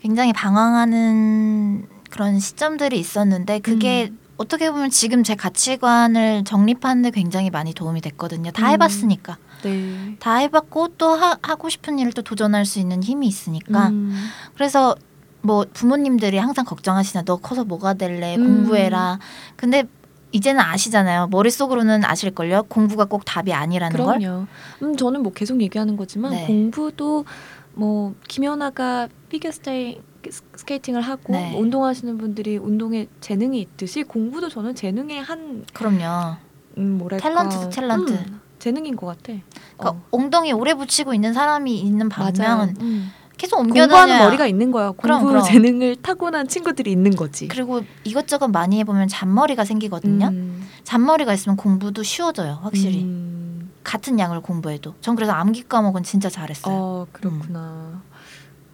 굉장히 0.01 0.33
방황하는 0.33 1.87
그런 2.11 2.38
시점들이 2.38 2.99
있었는데 2.99 3.61
그게 3.61 4.09
음. 4.11 4.18
어떻게 4.42 4.72
보면 4.72 4.90
지금 4.90 5.22
제 5.22 5.37
가치관을 5.37 6.42
정립하는 6.44 7.02
데 7.02 7.11
굉장히 7.11 7.48
많이 7.48 7.72
도움이 7.72 8.00
됐거든요. 8.00 8.50
다 8.50 8.68
음. 8.68 8.72
해봤으니까. 8.72 9.38
네. 9.62 10.16
다 10.18 10.37
해봤고 10.37 10.88
또 10.98 11.14
하, 11.14 11.38
하고 11.42 11.68
싶은 11.68 12.00
일을 12.00 12.12
또 12.12 12.22
도전할 12.22 12.66
수 12.66 12.81
있는 12.81 13.05
힘이 13.05 13.28
있으니까. 13.28 13.88
음. 13.88 14.12
그래서 14.55 14.96
뭐 15.42 15.64
부모님들이 15.72 16.38
항상 16.38 16.64
걱정하시나 16.64 17.22
너 17.22 17.37
커서 17.37 17.64
뭐가 17.64 17.94
될래 17.94 18.35
음. 18.37 18.44
공부해라. 18.44 19.20
근데 19.55 19.85
이제는 20.33 20.61
아시잖아요. 20.61 21.28
머릿속으로는 21.28 22.05
아실걸요. 22.05 22.64
공부가 22.64 23.05
꼭 23.05 23.24
답이 23.24 23.52
아니라는 23.52 23.96
걸. 23.96 24.18
그럼요. 24.18 24.46
음, 24.83 24.96
저는 24.96 25.22
뭐 25.22 25.33
계속 25.33 25.61
얘기하는 25.61 25.96
거지만 25.96 26.33
네. 26.33 26.46
공부도 26.46 27.24
뭐 27.74 28.14
김연아가 28.26 29.09
피겨 29.28 29.52
스테이, 29.52 30.00
스케이팅을 30.31 31.01
하고 31.03 31.33
네. 31.33 31.51
뭐 31.51 31.61
운동하시는 31.61 32.19
분들이 32.19 32.57
운동에 32.57 33.09
재능이 33.21 33.61
있듯이 33.61 34.03
공부도 34.05 34.49
저는 34.49 34.75
재능의 34.75 35.23
한 35.23 35.65
그럼요. 35.73 36.37
음, 36.79 36.99
뭐랄까 36.99 37.29
탤런트도 37.29 37.71
탤런트. 37.71 38.11
음, 38.13 38.41
재능인 38.59 38.97
것 38.97 39.07
같아. 39.07 39.39
그러니까 39.77 39.91
어. 39.91 40.03
엉덩이 40.13 40.53
오래 40.53 40.75
붙이고 40.75 41.15
있는 41.15 41.33
사람이 41.33 41.79
있는. 41.81 42.09
반면 42.09 42.77
음. 42.81 43.11
계속 43.37 43.57
공부하는 43.57 43.91
옮겨다녀야 43.93 44.25
머리가 44.25 44.47
있는 44.47 44.71
거야. 44.71 44.93
공부 44.93 45.27
그럼. 45.27 45.43
재능을 45.43 45.97
타고난 45.97 46.47
친구들이 46.47 46.93
있는 46.93 47.11
거지. 47.17 47.49
그리고 47.49 47.81
이것저것 48.05 48.47
많이 48.49 48.79
해보면 48.79 49.09
잔머리가 49.09 49.65
생기거든요. 49.65 50.27
음. 50.29 50.69
잔머리가 50.85 51.33
있으면 51.35 51.57
공부도 51.57 52.05
쉬워져요. 52.05 52.61
확실히 52.63 53.03
음. 53.03 53.73
같은 53.83 54.19
양을 54.21 54.43
공부해도. 54.43 54.95
전 55.01 55.17
그래서 55.17 55.33
암기 55.33 55.65
과목은 55.69 56.05
진짜 56.05 56.29
잘했어요. 56.29 56.73
어 56.75 57.07
그렇구나. 57.11 58.03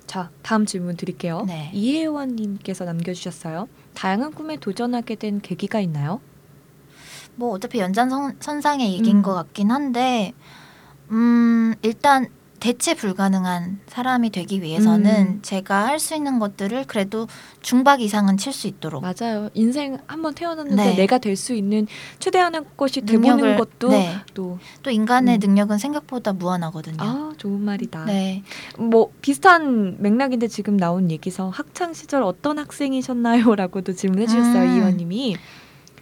자 0.09 0.31
다음 0.42 0.64
질문 0.64 0.97
드릴게요. 0.97 1.44
네. 1.47 1.71
이혜원 1.75 2.35
님께서 2.35 2.87
남겨주셨어요. 2.87 3.68
다양한 3.94 4.33
꿈에 4.33 4.57
도전하게 4.57 5.16
된 5.16 5.40
계기가 5.40 5.81
있나요? 5.81 6.21
뭐 7.37 7.51
어차피 7.51 7.79
연장선상의 7.79 8.94
얘기인 8.94 9.18
음. 9.18 9.23
것 9.23 9.35
같긴 9.35 9.71
한데 9.71 10.33
음 11.11 11.75
일단 11.83 12.27
대체 12.61 12.94
불가능한 12.94 13.79
사람이 13.87 14.31
되기 14.31 14.62
위해서는 14.62 15.27
음. 15.37 15.38
제가 15.42 15.87
할 15.87 15.99
수 15.99 16.14
있는 16.14 16.38
것들을 16.38 16.85
그래도 16.87 17.27
중박 17.61 18.01
이상은 18.01 18.37
칠 18.37 18.53
수 18.53 18.66
있도록 18.66 19.03
맞아요. 19.03 19.51
인생 19.55 19.99
한번 20.07 20.35
태어났는데 20.35 20.85
네. 20.85 20.94
내가 20.97 21.18
될 21.18 21.37
수 21.37 21.55
있는 21.55 21.87
최대한의 22.18 22.62
것이 22.77 23.01
능력을- 23.03 23.57
것도 23.59 23.88
네. 23.90 24.16
또 24.35 24.59
또 24.83 24.90
인간의 24.90 25.37
음. 25.37 25.40
능력은 25.40 25.79
생각보다 25.79 26.33
무한하거든요. 26.33 26.97
아, 27.01 27.33
좋은 27.37 27.61
말이다. 27.61 28.05
네. 28.07 28.42
뭐 28.79 29.12
비슷한 29.23 29.97
맥락인데 30.03 30.49
지금 30.49 30.77
나온 30.77 31.11
얘기서 31.11 31.51
학창 31.51 31.92
시절 31.94 32.23
어떤 32.23 32.59
학생이셨나요?라고도 32.59 33.92
질문해 33.94 34.27
주셨어요 34.27 34.71
음. 34.71 34.79
이원님이. 34.79 35.37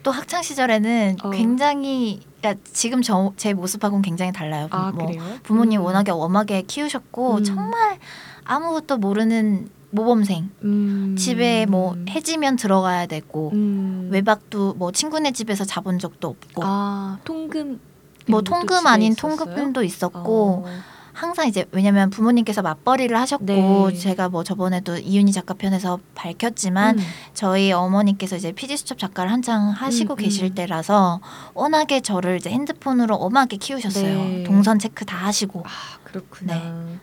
또 0.03 0.11
학창 0.12 0.40
시절에는 0.42 1.16
어. 1.25 1.31
굉장히 1.31 2.21
그러니까 2.47 2.71
지금 2.73 3.03
저, 3.03 3.33
제 3.37 3.53
모습하고는 3.53 4.03
굉장히 4.03 4.33
달라요. 4.33 4.69
아뭐 4.71 5.07
그래요? 5.07 5.23
부모님 5.43 5.81
음. 5.81 5.85
워낙에 5.85 6.13
엄하게 6.13 6.63
키우셨고 6.63 7.37
음. 7.37 7.45
정말 7.45 7.99
아무것도 8.45 8.99
모르는 8.99 9.69
모범생. 9.91 10.51
음. 10.63 11.17
집에 11.19 11.67
뭐 11.67 11.97
해지면 12.09 12.57
들어가야 12.57 13.07
되고 13.07 13.51
음. 13.55 14.09
외박도 14.13 14.75
뭐 14.75 14.93
친구네 14.93 15.33
집에서 15.33 15.65
자본 15.65 15.99
적도 15.99 16.29
없고 16.29 16.63
아 16.65 17.19
통금 17.25 17.81
뭐 18.29 18.43
통금 18.43 18.87
아닌 18.87 19.13
있었어요? 19.13 19.37
통금도 19.37 19.83
있었고 19.83 20.65
어. 20.67 20.71
항상 21.16 21.48
이제 21.48 21.64
왜냐면 21.72 22.11
부모님께서 22.11 22.61
맞벌이를 22.61 23.18
하셨고 23.18 23.44
네. 23.46 23.94
제가 23.98 24.29
뭐 24.29 24.44
저번에도 24.44 24.98
이윤희 24.98 25.33
작가 25.33 25.55
편에서 25.55 25.98
밝혔지만 26.14 26.98
음. 26.98 27.05
저희 27.33 27.72
어머니께서 27.72 28.37
이제 28.37 28.52
PD 28.52 28.76
수첩 28.76 28.98
작가를 28.98 29.33
한창 29.33 29.70
하시고 29.70 30.12
음, 30.12 30.16
계실 30.16 30.44
음. 30.44 30.55
때라서 30.55 31.20
워낙에 31.55 32.00
저를 32.02 32.37
이제 32.37 32.50
핸드폰으로 32.50 33.14
엄하게 33.14 33.57
키우셨어요. 33.57 34.05
네. 34.05 34.44
동선 34.44 34.79
체크 34.79 35.07
다 35.07 35.16
하시고. 35.16 35.62
아 35.64 35.70
그렇구나. 36.05 36.55
네. 36.55 36.98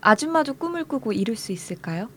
아줌마도 0.00 0.54
꿈을 0.54 0.84
꾸고 0.84 1.12
이룰 1.12 1.36
수 1.36 1.52
있을까요? 1.52 2.08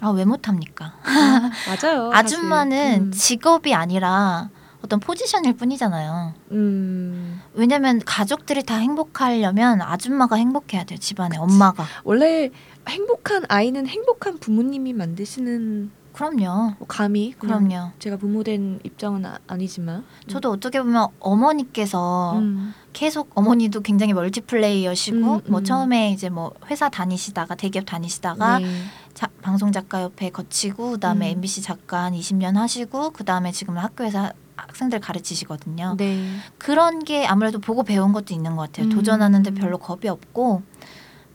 아 0.00 0.12
왜 0.12 0.24
못합니까? 0.24 0.94
아, 1.04 1.50
맞아요. 1.68 2.10
아줌마는. 2.16 3.08
음. 3.08 3.12
직업이 3.12 3.74
아니라 3.74 4.48
어떤 4.84 5.00
포지션일 5.00 5.54
뿐이잖아요. 5.54 6.34
음. 6.52 7.40
왜냐면 7.54 8.00
가족들이 8.04 8.62
다 8.62 8.76
행복하려면 8.76 9.80
아줌마가 9.80 10.36
행복해야 10.36 10.84
돼요. 10.84 10.98
집안에 10.98 11.36
엄마가. 11.38 11.84
원래 12.04 12.50
행복한 12.88 13.44
아이는 13.48 13.86
행복한 13.86 14.38
부모님이 14.38 14.92
만드시는 14.92 15.90
그럼요. 16.12 16.74
뭐 16.78 16.86
감히 16.88 17.32
그럼요. 17.38 17.90
제가 17.98 18.16
부모된 18.16 18.80
입장은 18.82 19.24
아, 19.24 19.38
아니지만 19.46 20.04
저도 20.28 20.50
어떻게 20.50 20.80
보면 20.82 21.08
어머니께서 21.18 22.38
음. 22.38 22.74
계속 22.92 23.30
어머니도 23.34 23.80
굉장히 23.80 24.12
멀티플레이어시고 24.12 25.16
음, 25.16 25.40
뭐 25.48 25.60
음. 25.60 25.64
처음에 25.64 26.10
이제 26.12 26.28
뭐 26.28 26.52
회사 26.70 26.90
다니시다가 26.90 27.54
대기업 27.54 27.86
다니시다가 27.86 28.58
네. 28.58 28.66
자, 29.14 29.28
방송 29.40 29.72
작가 29.72 30.02
옆에 30.02 30.30
거치고 30.30 30.92
그다음에 30.92 31.30
음. 31.30 31.36
MBC 31.38 31.62
작가 31.62 32.04
한 32.04 32.12
20년 32.12 32.54
하시고 32.54 33.10
그다음에 33.10 33.52
지금 33.52 33.78
학교에서 33.78 34.32
학생들 34.56 35.00
가르치시거든요. 35.00 35.96
네. 35.98 36.36
그런 36.58 37.04
게 37.04 37.26
아무래도 37.26 37.58
보고 37.58 37.82
배운 37.82 38.12
것도 38.12 38.34
있는 38.34 38.56
것 38.56 38.62
같아요. 38.62 38.86
음. 38.86 38.90
도전하는데 38.90 39.52
별로 39.52 39.78
겁이 39.78 40.08
없고 40.08 40.62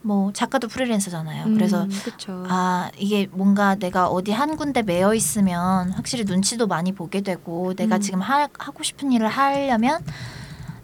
뭐 0.01 0.32
작가도 0.32 0.67
프리랜서잖아요. 0.67 1.45
그래서 1.56 1.84
음. 1.84 2.45
아 2.47 2.89
이게 2.97 3.27
뭔가 3.32 3.75
내가 3.75 4.08
어디 4.08 4.32
한 4.32 4.56
군데 4.56 4.82
매여 4.82 5.13
있으면 5.13 5.91
확실히 5.91 6.23
눈치도 6.23 6.67
많이 6.67 6.93
보게 6.93 7.21
되고 7.21 7.73
내가 7.75 7.97
음. 7.97 8.01
지금 8.01 8.21
하, 8.21 8.47
하고 8.58 8.84
싶은 8.84 9.12
일을 9.12 9.27
하려면 9.27 10.03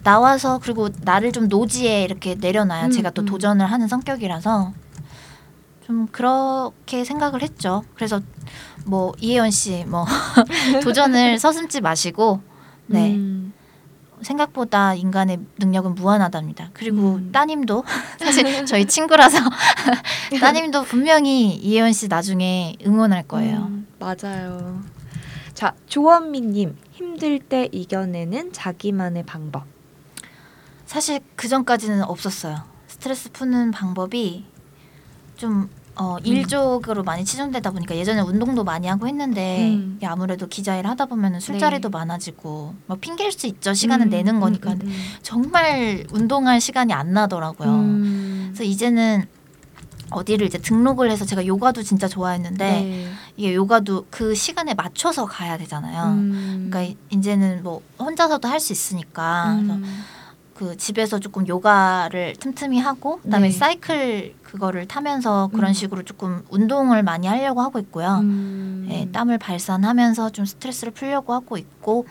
나와서 0.03 0.59
그리고 0.61 0.89
나를 1.01 1.31
좀 1.31 1.47
노지에 1.47 2.03
이렇게 2.03 2.35
내려놔야 2.35 2.87
음, 2.87 2.91
제가 2.91 3.11
또 3.11 3.21
음. 3.21 3.25
도전을 3.25 3.65
하는 3.65 3.87
성격이라서 3.87 4.73
좀 5.85 6.07
그렇게 6.07 7.05
생각을 7.05 7.41
했죠. 7.41 7.83
그래서 7.95 8.21
뭐 8.85 9.13
이혜연 9.19 9.51
씨 9.51 9.85
뭐 9.85 10.05
도전을 10.83 11.39
서슴지 11.39 11.81
마시고 11.81 12.41
네 12.87 13.13
음. 13.15 13.53
생각보다 14.21 14.93
인간의 14.93 15.39
능력은 15.59 15.95
무한하답니다. 15.95 16.69
그리고 16.73 17.15
음. 17.15 17.31
따님도 17.31 17.83
사실 18.19 18.65
저희 18.65 18.85
친구라서 18.85 19.37
따님도 20.39 20.83
분명히 20.83 21.53
이혜원 21.55 21.91
씨 21.93 22.07
나중에 22.07 22.77
응원할 22.85 23.23
거예요. 23.27 23.67
음, 23.69 23.87
맞아요. 23.99 24.81
자, 25.53 25.75
조원미님 25.87 26.77
힘들 26.91 27.39
때 27.39 27.69
이겨내는 27.71 28.53
자기만의 28.53 29.23
방법. 29.25 29.65
사실 30.85 31.19
그 31.35 31.47
전까지는 31.47 32.03
없었어요. 32.03 32.63
스트레스 32.87 33.31
푸는 33.31 33.71
방법이 33.71 34.45
좀 35.35 35.69
어, 35.95 36.15
음. 36.15 36.25
일적으로 36.25 37.03
많이 37.03 37.23
치중되다 37.23 37.69
보니까 37.71 37.95
예전에 37.95 38.21
운동도 38.21 38.63
많이 38.63 38.87
하고 38.87 39.07
했는데 39.07 39.69
음. 39.73 39.93
이게 39.97 40.07
아무래도 40.07 40.47
기자일 40.47 40.87
하다 40.87 41.05
보면 41.05 41.39
술자리도 41.39 41.89
네. 41.89 41.97
많아지고 41.97 42.73
뭐 42.87 42.97
핑계일 42.99 43.31
수 43.31 43.45
있죠. 43.47 43.73
시간은 43.73 44.07
음, 44.07 44.09
내는 44.09 44.35
음, 44.35 44.39
거니까 44.39 44.71
음, 44.71 44.79
음. 44.83 44.93
정말 45.21 46.05
운동할 46.11 46.59
시간이 46.61 46.93
안 46.93 47.13
나더라고요. 47.13 47.69
음. 47.69 48.45
그래서 48.53 48.63
이제는 48.63 49.25
어디를 50.09 50.45
이제 50.47 50.57
등록을 50.57 51.09
해서 51.11 51.25
제가 51.25 51.45
요가도 51.45 51.83
진짜 51.83 52.07
좋아했는데 52.07 52.65
네. 52.71 53.07
이게 53.37 53.53
요가도 53.55 54.07
그 54.09 54.33
시간에 54.35 54.73
맞춰서 54.73 55.25
가야 55.25 55.57
되잖아요. 55.59 56.03
음. 56.13 56.67
그러니까 56.69 56.81
이- 56.83 56.97
이제는 57.17 57.61
뭐 57.63 57.81
혼자서도 57.99 58.47
할 58.47 58.59
수 58.59 58.73
있으니까 58.73 59.55
그래서 59.57 59.73
음. 59.75 60.03
그 60.63 60.77
집에서 60.77 61.19
조금 61.19 61.45
요가를 61.45 62.35
틈틈이 62.39 62.79
하고 62.79 63.19
그다음에 63.21 63.49
네. 63.49 63.51
사이클 63.51 64.33
그거를 64.43 64.87
타면서 64.87 65.49
그런 65.53 65.71
음. 65.71 65.73
식으로 65.73 66.03
조금 66.03 66.41
운동을 66.49 67.03
많이 67.03 67.27
하려고 67.27 67.61
하고 67.61 67.79
있고요. 67.79 68.19
음. 68.21 68.87
예, 68.89 69.09
땀을 69.11 69.39
발산하면서 69.39 70.29
좀 70.29 70.45
스트레스를 70.45 70.93
풀려고 70.93 71.33
하고 71.33 71.57
있고 71.57 72.05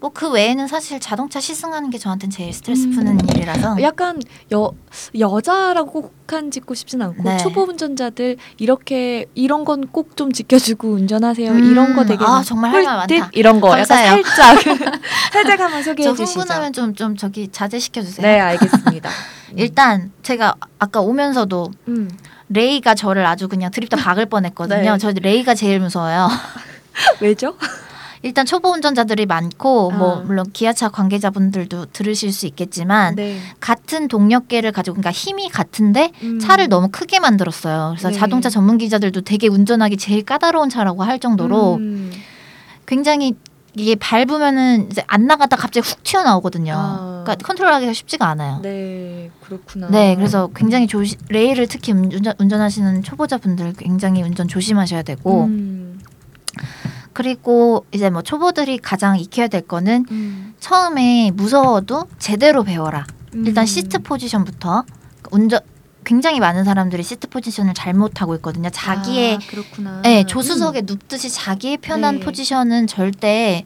뭐 0.00 0.10
그 0.12 0.30
외에는 0.30 0.66
사실 0.68 1.00
자동차 1.00 1.40
시승하는 1.40 1.90
게 1.90 1.98
저한테는 1.98 2.30
제일 2.30 2.52
스트레스 2.52 2.84
음. 2.84 2.90
푸는 2.92 3.28
일이라서 3.30 3.80
약간 3.82 4.20
여 4.52 4.72
여자라고 5.18 6.12
국한 6.28 6.50
짓고 6.50 6.74
싶진 6.74 7.00
않고 7.02 7.22
네. 7.22 7.36
초보 7.38 7.62
운전자들 7.62 8.36
이렇게 8.58 9.26
이런 9.34 9.64
건 9.64 9.80
꼭 9.92 10.16
좀 10.16 10.32
지켜주고 10.32 10.88
운전하세요. 10.92 11.50
음. 11.50 11.70
이런 11.72 11.94
거 11.96 12.04
되게 12.04 12.24
아, 12.24 12.28
막 12.28 12.42
정말 12.44 12.70
할 12.72 12.84
말 12.84 12.96
많다. 12.98 13.30
이런 13.32 13.60
거 13.60 13.68
감사해요. 13.70 14.18
약간 14.18 14.24
살짝 14.24 15.00
살짝 15.32 15.60
한번 15.60 15.82
소개해 15.82 16.08
저 16.08 16.14
주시죠. 16.14 16.40
흥분하면 16.40 16.72
좀 16.72 16.94
좀 16.94 17.16
저기 17.16 17.48
자제시켜 17.48 18.02
주세요. 18.02 18.26
네, 18.26 18.38
알겠습니다. 18.40 19.10
일단 19.56 20.12
제가 20.22 20.54
아까 20.78 21.00
오면서도 21.00 21.70
음. 21.88 22.10
레이가 22.48 22.94
저를 22.94 23.26
아주 23.26 23.48
그냥 23.48 23.70
드립다 23.70 23.96
박을 23.96 24.26
뻔했거든요. 24.26 24.92
네. 24.92 24.98
저 24.98 25.10
레이가 25.12 25.54
제일 25.54 25.80
무서워요. 25.80 26.28
왜죠? 27.20 27.56
일단 28.22 28.46
초보 28.46 28.70
운전자들이 28.70 29.26
많고 29.26 29.92
아. 29.92 29.96
뭐 29.96 30.16
물론 30.24 30.46
기아차 30.52 30.88
관계자분들도 30.88 31.86
들으실 31.86 32.32
수 32.32 32.46
있겠지만 32.46 33.14
네. 33.14 33.38
같은 33.60 34.08
동력계를 34.08 34.72
가지고 34.72 34.94
그러니까 34.94 35.12
힘이 35.12 35.48
같은데 35.48 36.12
음. 36.22 36.38
차를 36.38 36.68
너무 36.68 36.88
크게 36.90 37.20
만들었어요. 37.20 37.94
그래서 37.96 38.10
네. 38.10 38.18
자동차 38.18 38.48
전문 38.48 38.78
기자들도 38.78 39.22
되게 39.22 39.48
운전하기 39.48 39.96
제일 39.96 40.24
까다로운 40.24 40.68
차라고 40.68 41.02
할 41.02 41.18
정도로 41.18 41.76
음. 41.76 42.12
굉장히 42.86 43.34
이게 43.78 43.94
밟으면은 43.94 44.88
이제 44.90 45.02
안 45.06 45.26
나가다 45.26 45.56
갑자기 45.56 45.86
훅 45.86 46.02
튀어나오거든요. 46.02 46.72
아. 46.74 47.22
그러니까 47.24 47.46
컨트롤하기가 47.46 47.92
쉽지가 47.92 48.26
않아요. 48.28 48.60
네, 48.62 49.30
그렇구나. 49.42 49.88
네, 49.90 50.14
그래서 50.16 50.48
굉장히 50.56 50.86
조시 50.86 51.16
레일을 51.28 51.66
특히 51.66 51.92
운전, 51.92 52.32
운전하시는 52.38 53.02
초보자분들 53.02 53.74
굉장히 53.74 54.22
운전 54.22 54.48
조심하셔야 54.48 55.02
되고 55.02 55.44
음. 55.44 56.00
그리고 57.16 57.86
이제 57.92 58.10
뭐 58.10 58.20
초보들이 58.20 58.76
가장 58.76 59.18
익혀야 59.18 59.48
될 59.48 59.62
거는 59.62 60.04
음. 60.10 60.54
처음에 60.60 61.30
무서워도 61.32 62.08
제대로 62.18 62.62
배워라. 62.62 63.06
일단 63.32 63.62
음. 63.62 63.66
시트 63.66 64.00
포지션부터 64.00 64.84
운전 65.30 65.60
굉장히 66.04 66.40
많은 66.40 66.64
사람들이 66.64 67.02
시트 67.02 67.26
포지션을 67.26 67.72
잘못하고 67.72 68.34
있거든요. 68.36 68.68
자기의 68.68 69.36
아. 69.36 70.02
네, 70.02 70.24
조수석에 70.24 70.82
눕듯이 70.82 71.30
자기의 71.30 71.78
편한 71.78 72.18
네. 72.18 72.20
포지션은 72.20 72.86
절대 72.86 73.64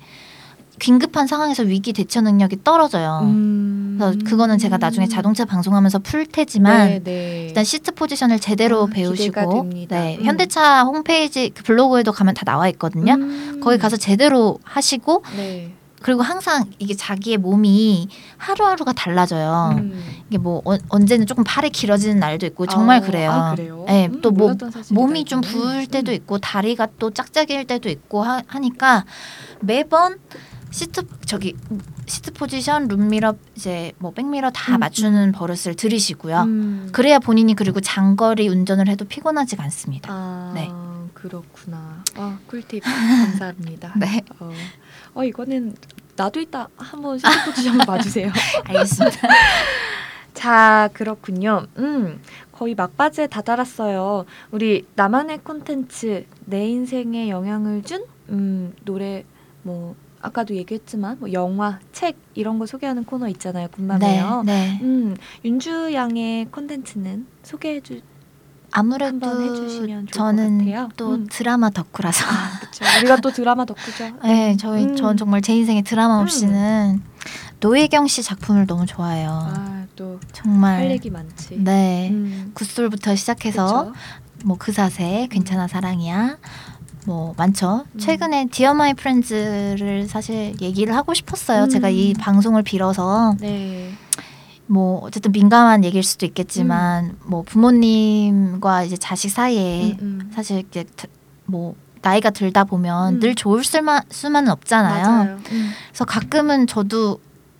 긴급한 0.78 1.26
상황에서 1.26 1.64
위기 1.64 1.92
대처 1.92 2.20
능력이 2.20 2.62
떨어져요. 2.62 3.22
음. 3.24 3.79
그래서 4.00 4.18
그거는 4.24 4.58
제가 4.58 4.78
나중에 4.78 5.06
자동차 5.06 5.44
방송하면서 5.44 5.98
풀 6.00 6.26
테지만 6.26 6.88
네, 6.88 7.00
네. 7.04 7.46
일단 7.48 7.64
시트 7.64 7.92
포지션을 7.92 8.40
제대로 8.40 8.84
아, 8.84 8.86
배우시고. 8.86 9.70
네, 9.88 10.16
음. 10.18 10.24
현대차 10.24 10.84
홈페이지 10.84 11.50
그 11.54 11.62
블로그에도 11.62 12.12
가면 12.12 12.34
다 12.34 12.44
나와 12.44 12.68
있거든요. 12.70 13.14
음. 13.14 13.60
거기 13.62 13.76
가서 13.78 13.96
제대로 13.96 14.58
하시고 14.64 15.22
네. 15.36 15.74
그리고 16.02 16.22
항상 16.22 16.64
이게 16.78 16.94
자기의 16.94 17.36
몸이 17.36 18.08
하루하루가 18.38 18.94
달라져요. 18.94 19.74
음. 19.76 20.02
이게 20.30 20.38
뭐 20.38 20.62
어- 20.64 20.78
언제는 20.88 21.26
조금 21.26 21.44
팔이 21.44 21.68
길어지는 21.68 22.18
날도 22.18 22.46
있고 22.46 22.66
정말 22.66 22.98
아, 22.98 23.00
그래요. 23.00 23.30
아, 23.30 23.54
그래요? 23.54 23.84
네, 23.86 24.06
음, 24.06 24.22
또 24.22 24.30
뭐, 24.30 24.54
몸이 24.92 25.26
좀. 25.26 25.42
부을 25.42 25.86
때도 25.86 26.10
음. 26.12 26.14
있고 26.14 26.38
다리가 26.38 26.88
또 26.98 27.10
짝짝이일 27.10 27.66
때도 27.66 27.90
있고 27.90 28.22
하, 28.22 28.40
하니까 28.46 29.04
매번 29.60 30.16
시트 30.70 31.02
저기 31.26 31.56
시트 32.06 32.32
포지션, 32.32 32.88
룸미러 32.88 33.34
이제 33.56 33.92
뭐 33.98 34.12
백미러 34.12 34.50
다 34.50 34.76
음, 34.76 34.80
맞추는 34.80 35.32
버릇을 35.32 35.74
들이시고요. 35.74 36.42
음. 36.42 36.88
그래야 36.92 37.18
본인이 37.18 37.54
그리고 37.54 37.80
장거리 37.80 38.48
운전을 38.48 38.88
해도 38.88 39.04
피곤하지가 39.04 39.62
않습니다. 39.64 40.12
아, 40.12 40.52
네. 40.54 40.70
그렇구나. 41.14 42.04
아, 42.16 42.38
꿀팁 42.46 42.82
감사합니다. 42.84 43.94
네, 43.98 44.22
어, 44.38 44.50
어 45.14 45.24
이거는 45.24 45.76
나도 46.16 46.40
이따 46.40 46.68
한번 46.76 47.18
시트 47.18 47.30
포지션 47.44 47.78
봐주세요. 47.78 48.30
알겠습니다. 48.64 49.28
자, 50.34 50.88
그렇군요. 50.92 51.66
음, 51.78 52.20
거의 52.52 52.74
막바지에 52.74 53.26
다다랐어요. 53.26 54.24
우리 54.50 54.86
나만의 54.94 55.38
콘텐츠, 55.38 56.26
내 56.44 56.68
인생에 56.68 57.28
영향을 57.28 57.82
준 57.82 58.04
음, 58.28 58.74
노래, 58.84 59.24
뭐 59.62 59.96
아까도 60.22 60.54
얘기했지만 60.54 61.16
뭐 61.20 61.32
영화, 61.32 61.78
책 61.92 62.16
이런 62.34 62.58
거 62.58 62.66
소개하는 62.66 63.04
코너 63.04 63.28
있잖아요. 63.28 63.66
네, 63.66 63.70
군맘에요. 63.72 64.42
네. 64.44 64.78
음, 64.82 65.16
윤주 65.44 65.92
양의 65.94 66.46
콘텐츠는 66.46 67.26
소개해 67.42 67.80
주. 67.80 68.00
아무래도 68.72 69.26
한번 69.26 69.42
해주시면 69.42 69.88
좋을 69.88 70.04
것 70.06 70.12
저는. 70.12 70.88
또 70.96 71.14
음. 71.14 71.26
드라마 71.28 71.70
덕후라서. 71.70 72.24
그렇죠. 72.60 72.84
우리가 72.98 73.16
또 73.16 73.30
드라마 73.32 73.64
덕후죠. 73.64 74.12
네, 74.22 74.56
저희 74.56 74.84
음. 74.84 74.96
전 74.96 75.16
정말 75.16 75.42
제 75.42 75.54
인생에 75.56 75.82
드라마 75.82 76.20
없이는 76.20 77.02
노희경 77.60 78.06
씨 78.06 78.22
작품을 78.22 78.66
너무 78.66 78.86
좋아해요. 78.86 79.28
아, 79.30 79.86
또 79.96 80.20
정말. 80.32 80.76
할 80.80 80.90
얘기 80.90 81.10
많지. 81.10 81.58
네. 81.58 82.10
음, 82.12 82.52
굿솔부터 82.54 83.16
시작해서 83.16 83.86
그쵸? 83.86 83.94
뭐 84.44 84.72
그사세, 84.72 85.26
괜찮아 85.30 85.66
사랑이야. 85.66 86.38
뭐 87.06 87.34
많죠. 87.36 87.84
음. 87.94 87.98
최근에 87.98 88.46
Dear 88.50 88.74
My 88.74 88.94
Friends를 88.94 90.06
사실 90.08 90.54
얘기를 90.60 90.94
하고 90.94 91.14
싶었어요. 91.14 91.64
음. 91.64 91.68
제가 91.68 91.88
이 91.88 92.12
방송을 92.14 92.62
빌어서 92.62 93.34
네. 93.40 93.92
뭐 94.66 95.00
어쨌든 95.02 95.32
민감한 95.32 95.82
얘기일 95.84 96.04
수도 96.04 96.26
있겠지만 96.26 97.16
뭐 97.24 97.42
부모님과 97.42 98.84
이제 98.84 98.96
자식 98.96 99.30
사이에 99.30 99.96
음, 100.00 100.20
음. 100.22 100.30
사실 100.34 100.60
이제 100.68 100.84
드- 100.96 101.08
뭐 101.46 101.74
나이가 102.02 102.30
들다 102.30 102.64
보면 102.64 103.14
음. 103.16 103.20
늘 103.20 103.34
좋을 103.34 103.64
수만 103.64 104.02
수만은 104.10 104.50
없잖아요. 104.52 105.36
음. 105.38 105.42
그래서 105.88 106.04
가끔은 106.04 106.66
저도 106.66 107.18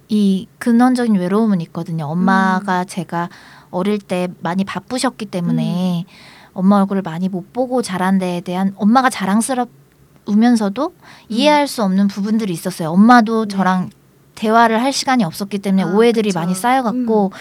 이 0.09 0.47
근원적인 0.59 1.15
외로움은 1.17 1.61
있거든요. 1.63 2.07
음. 2.07 2.11
엄마가 2.11 2.85
제가 2.85 3.29
어릴 3.71 3.99
때 3.99 4.29
많이 4.41 4.65
바쁘셨기 4.65 5.27
때문에 5.27 6.05
음. 6.07 6.11
엄마 6.53 6.77
얼굴을 6.81 7.03
많이 7.03 7.29
못 7.29 7.53
보고 7.53 7.83
자란 7.83 8.19
데에 8.19 8.41
대한 8.41 8.73
엄마가 8.77 9.11
자랑스러우면서도 9.11 10.95
이해할 11.29 11.67
수 11.67 11.83
없는 11.83 12.09
부분들이 12.09 12.53
있었어요. 12.53 12.91
엄마도 12.91 13.43
음. 13.43 13.49
네. 13.49 13.57
저랑 13.57 13.91
대화를 14.35 14.83
할 14.83 14.93
시간이 14.93 15.25
없었기 15.25 15.59
때문에 15.59 15.83
아, 15.83 15.87
오해들이 15.87 16.31
그쵸. 16.31 16.41
많이 16.41 16.55
쌓여갖고 16.55 17.33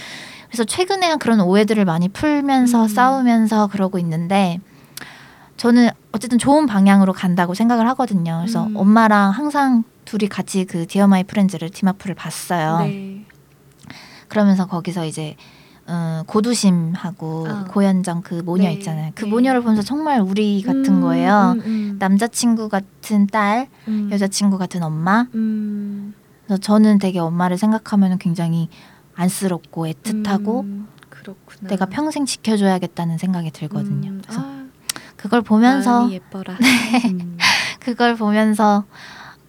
그래서 0.47 0.63
최근에 0.63 1.15
그런 1.17 1.39
오해들을 1.39 1.85
많이 1.85 2.09
풀면서 2.09 2.83
음. 2.83 2.87
싸우면서 2.87 3.67
그러고 3.67 3.99
있는데 3.99 4.59
저는 5.57 5.89
어쨌든 6.11 6.37
좋은 6.37 6.65
방향으로 6.65 7.13
간다고 7.13 7.53
생각을 7.53 7.87
하거든요. 7.89 8.37
그래서 8.41 8.65
음. 8.65 8.75
엄마랑 8.75 9.31
항상 9.31 9.83
둘이 10.05 10.27
같이 10.27 10.65
그 10.65 10.87
Dear 10.87 11.07
My 11.07 11.23
Friends를 11.23 11.69
디마프를 11.69 12.15
봤어요. 12.15 12.79
네. 12.79 13.25
그러면서 14.27 14.65
거기서 14.65 15.05
이제 15.05 15.35
어, 15.89 16.23
고두심하고 16.27 17.47
아. 17.49 17.65
고현정 17.65 18.21
그 18.21 18.35
모녀 18.35 18.65
네, 18.65 18.73
있잖아요. 18.73 19.11
그 19.15 19.25
네. 19.25 19.31
모녀를 19.31 19.61
보면서 19.61 19.81
정말 19.81 20.21
우리 20.21 20.61
같은 20.61 20.85
음, 20.85 21.01
거예요. 21.01 21.55
음, 21.57 21.61
음. 21.65 21.95
남자친구 21.97 22.69
같은 22.69 23.25
딸, 23.25 23.67
음. 23.87 24.09
여자친구 24.11 24.59
같은 24.59 24.83
엄마. 24.83 25.25
음. 25.33 26.13
그래서 26.45 26.61
저는 26.61 26.99
되게 26.99 27.19
엄마를 27.19 27.57
생각하면 27.57 28.19
굉장히 28.19 28.69
안쓰럽고 29.15 29.87
애틋하고 29.87 30.63
음. 30.63 30.87
내가 31.61 31.87
평생 31.87 32.25
지켜줘야겠다는 32.25 33.17
생각이 33.17 33.51
들거든요. 33.51 34.11
음, 34.11 34.21
그래서 34.23 34.41
아, 34.41 34.65
그걸 35.15 35.41
보면서 35.41 36.11
예뻐라. 36.11 36.55
음. 37.09 37.37
그걸 37.79 38.15
보면서 38.15 38.85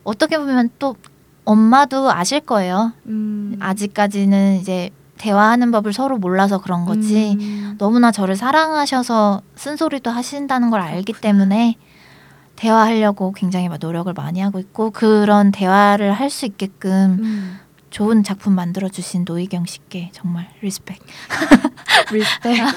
어떻게 0.04 0.38
보면 0.38 0.70
또 0.78 0.96
엄마도 1.44 2.10
아실 2.10 2.40
거예요. 2.40 2.92
음. 3.06 3.56
아직까지는 3.60 4.56
이제 4.60 4.90
대화하는 5.20 5.70
법을 5.70 5.92
서로 5.92 6.16
몰라서 6.16 6.58
그런 6.58 6.86
거지. 6.86 7.36
음. 7.38 7.74
너무나 7.78 8.10
저를 8.10 8.36
사랑하셔서 8.36 9.42
쓴소리도 9.54 10.10
하신다는 10.10 10.70
걸 10.70 10.80
알기 10.80 11.12
그렇구나. 11.12 11.20
때문에 11.20 11.76
대화하려고 12.56 13.32
굉장히 13.32 13.68
막 13.68 13.78
노력을 13.80 14.10
많이 14.12 14.40
하고 14.40 14.58
있고 14.58 14.90
그런 14.90 15.52
대화를 15.52 16.12
할 16.12 16.30
수 16.30 16.46
있게끔 16.46 17.18
음. 17.20 17.58
좋은 17.90 18.22
작품 18.22 18.54
만들어 18.54 18.88
주신 18.88 19.24
노희경 19.26 19.66
씨께 19.66 20.10
정말 20.12 20.48
respect. 20.62 20.98
respect. 22.12 22.56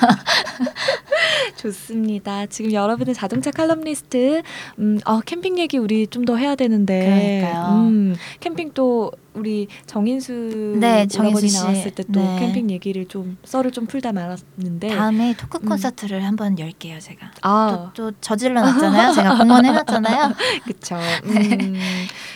좋습니다. 1.58 2.46
지금 2.48 2.74
여러분의 2.74 3.14
자동차 3.14 3.52
칼럼니스트, 3.52 4.42
음, 4.80 5.00
어, 5.06 5.20
캠핑 5.22 5.58
얘기 5.60 5.78
우리 5.78 6.08
좀 6.08 6.24
더 6.24 6.38
해야 6.38 6.56
되는데, 6.56 7.42
그러니까요. 7.44 7.80
음, 7.82 8.16
캠핑 8.40 8.72
또 8.74 9.12
우리 9.34 9.68
정인수 9.88 10.78
네, 10.80 11.06
정인수 11.08 11.48
씨. 11.50 11.58
나왔을 11.58 11.92
때 11.92 12.04
또 12.04 12.14
네. 12.22 12.40
캠핑 12.40 12.70
얘기를 12.70 13.06
좀 13.08 13.38
썰을 13.44 13.72
좀 13.72 13.88
풀다 13.88 14.14
말았는데, 14.14 14.88
다음에 14.88 15.36
토크 15.38 15.58
음. 15.62 15.68
콘서트를 15.68 16.24
한번 16.26 16.58
열게요 16.58 17.00
제가. 17.00 17.32
아, 17.42 17.92
또, 17.94 18.12
또 18.12 18.18
저질러 18.22 18.62
놨잖아요. 18.62 19.14
제가 19.14 19.38
공언해 19.38 19.72
놨잖아요. 19.74 20.34
그쵸. 20.66 20.96
네. 21.26 21.74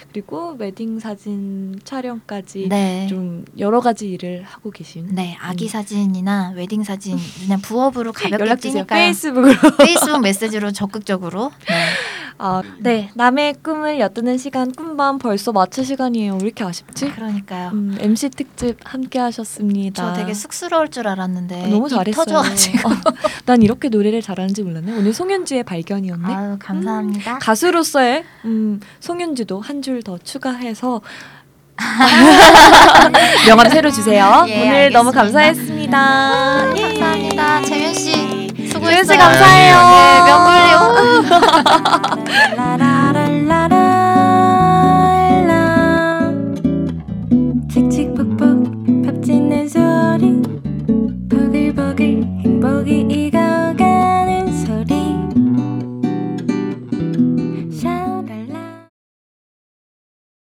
음, 0.07 0.11
그리고 0.11 0.55
웨딩 0.57 0.99
사진 0.99 1.79
촬영까지 1.83 2.67
네. 2.69 3.07
좀 3.09 3.45
여러 3.57 3.81
가지 3.81 4.09
일을 4.09 4.43
하고 4.43 4.71
계신 4.71 5.07
네, 5.11 5.37
아기 5.39 5.65
음. 5.65 5.69
사진이나 5.69 6.53
웨딩 6.55 6.83
사진 6.83 7.17
그냥 7.43 7.61
부업으로 7.61 8.11
가볍게 8.13 8.43
연락 8.43 8.61
주세요. 8.61 8.85
페이스북으로. 8.85 9.55
페이스북 9.77 10.21
메시지로 10.21 10.71
적극적으로. 10.71 11.51
네. 11.67 11.75
아, 12.39 12.61
네. 12.79 13.09
남의 13.15 13.55
꿈을 13.63 13.99
엿듣는 13.99 14.37
시간 14.37 14.71
꿈밤 14.71 15.17
벌써 15.17 15.51
마칠 15.51 15.83
시간이에요. 15.85 16.33
왜 16.33 16.39
이렇게 16.45 16.63
아쉽지? 16.63 17.09
그러니까요. 17.11 17.69
음, 17.73 17.97
MC 17.99 18.29
특집 18.29 18.77
함께 18.83 19.17
하셨습니다. 19.19 20.13
저 20.13 20.13
되게 20.13 20.33
쑥스러울 20.35 20.89
줄 20.89 21.07
알았는데 21.07 21.63
아, 21.63 21.67
너무 21.67 21.87
입 21.87 21.89
잘했어요. 21.89 22.25
터져가지고. 22.25 22.89
어, 22.89 22.93
난 23.45 23.61
이렇게 23.63 23.89
노래를 23.89 24.21
잘하는지 24.21 24.61
몰랐네. 24.63 24.91
오늘 24.97 25.13
송윤주의 25.13 25.63
발견이었네. 25.63 26.33
아유 26.33 26.57
감사합니다. 26.59 27.39
가수로서의 27.39 28.23
음, 28.45 28.79
송윤주도 28.99 29.59
한 29.61 29.81
줄 29.81 30.01
더 30.03 30.17
추가해서 30.19 31.01
명함 33.47 33.69
새로 33.69 33.89
주세요. 33.91 34.45
예, 34.47 34.61
오늘 34.67 34.91
너무 34.91 35.09
알겠습니다. 35.09 35.21
감사했습니다. 35.21 36.73
예. 36.77 36.81
감사합니다. 36.81 37.61
재윤 37.63 37.93
씨 37.93 38.11
재윤 38.55 38.69
수고했어요. 38.71 39.03
씨 39.05 39.17
감사해요. 39.17 39.75
네, 39.87 40.23
명물요. 40.25 42.16
라라라 42.27 42.86